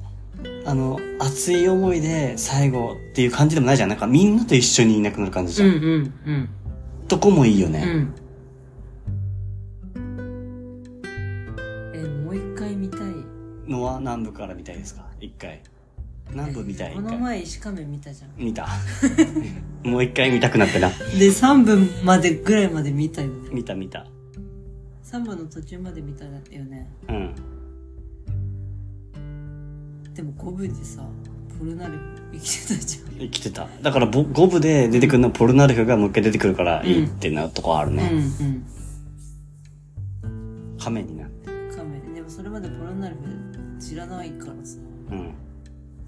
[0.65, 3.89] あの、熱い思いで最後っていう感じでもないじゃん。
[3.89, 5.69] なんかみんなと一緒にいなくなる感じじゃん。
[5.69, 6.49] うんうんうん。
[7.07, 7.83] とこもいいよね。
[7.85, 8.13] うん。
[11.93, 13.01] え、もう一回見たい。
[13.67, 15.05] のは南部から見たいですか？
[15.19, 15.61] 一回。
[16.31, 16.93] 南部見たい。
[16.95, 18.31] この前石亀見たじゃん。
[18.37, 18.67] 見た。
[19.87, 20.89] もう一回見たくなってな。
[20.89, 20.95] で、
[21.27, 23.49] 3分までぐらいまで見たよね。
[23.51, 24.07] 見た見た。
[25.03, 26.89] 3分の途中まで見たよね。
[27.09, 27.35] うん。
[30.21, 31.01] でも5分でさ、
[31.57, 31.99] ポルナルフ
[32.33, 33.11] 生きてたじゃん。
[33.17, 33.67] 生きてた。
[33.81, 38.07] だからボ5部で出てくるのはポルナレフがもう一回出てくるからいいってなとこあるね。
[38.11, 38.19] うんう
[40.77, 40.77] ん。
[40.79, 41.49] 亀になって。
[41.75, 43.21] カメでもそれまでポルナルフ
[43.79, 44.77] 知らないからさ。
[45.09, 45.33] うん。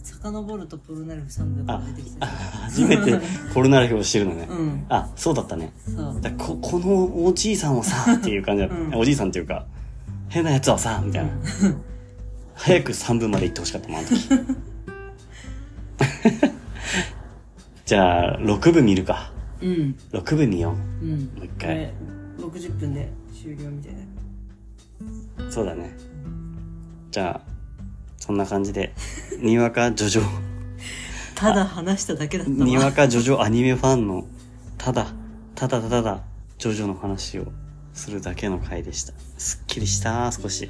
[0.04, 2.30] 遡るとポルナレフ3部が出てきたあ
[2.70, 3.20] 初めて
[3.54, 4.48] ポルナレフを知るのね。
[4.48, 5.74] うんあ、そうだったね。
[6.38, 8.76] ここのおじいさんはさ、っていう感じだった。
[8.76, 9.66] うんおじいさんっていうか、
[10.30, 11.32] 変なやつはさ、みたいな。
[12.56, 14.30] 早く3分まで行ってほしかったもん、あの時。
[17.86, 19.32] じゃあ、6部見るか。
[19.62, 21.94] うん6部見ようんもう一回
[22.38, 24.00] これ60分で終了みたいな
[25.48, 25.52] う。
[25.52, 25.96] そうだね。
[27.12, 27.50] じゃあ、
[28.18, 28.94] そんな感じで、
[29.40, 30.24] にわかジョジョ、
[31.36, 34.26] ただ話しただけだったわにわかジョジョアニメファンの、
[34.78, 35.08] ただ、
[35.56, 36.24] ただただただ、
[36.58, 37.52] ジョジョの話を
[37.94, 39.14] するだけの回でした。
[39.38, 40.70] すっきりした、少し。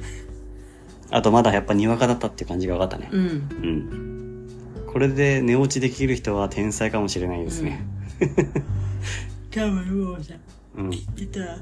[1.11, 3.09] あとまだやっぱにわかだったっていう感じが分かったね。
[3.11, 4.47] うんうん。
[4.87, 7.85] これで寝落ちできる人は天才かもしれないですね。
[9.51, 10.33] 多分もうさ
[10.75, 10.89] うん。
[10.89, 11.61] 言ってたらさ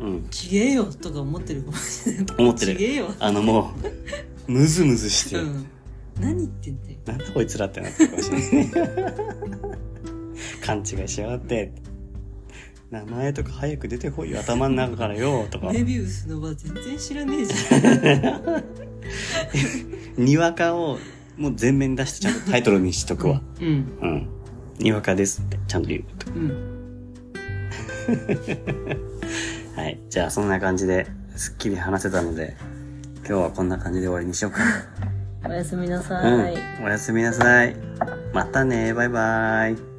[0.00, 0.28] うん。
[0.30, 3.72] ちげえよとか思ってるかもしれない思ってるちげえよあのも
[4.48, 5.66] う、ムズムズして、うん
[6.20, 8.72] 何言ってんだよなんだこいつらってなってるかもしれないね。
[10.64, 11.72] 勘違いしやがって。
[12.92, 15.72] 名前とか早く出てこいよ、頭の中からよ、とか。
[15.72, 17.78] メビウスのは全然知らねえじゃ
[20.18, 20.98] ん にわかを、
[21.38, 23.40] もう全面に出してちゃんとタイトルにしとくわ。
[23.62, 23.66] うん
[24.02, 24.28] うん。
[24.78, 26.30] にわかですって、ちゃんと言うと。
[26.32, 26.72] うん
[29.74, 29.98] はい。
[30.10, 32.58] じゃあ、そんな感じで、すっきり話せたので、
[33.26, 34.60] 今日はこんな感じで終わりにしようか。
[35.48, 36.58] おやすみなさうんい、。
[36.84, 37.74] おやすみなさい。
[38.34, 38.92] またね。
[38.92, 39.91] バイバイ。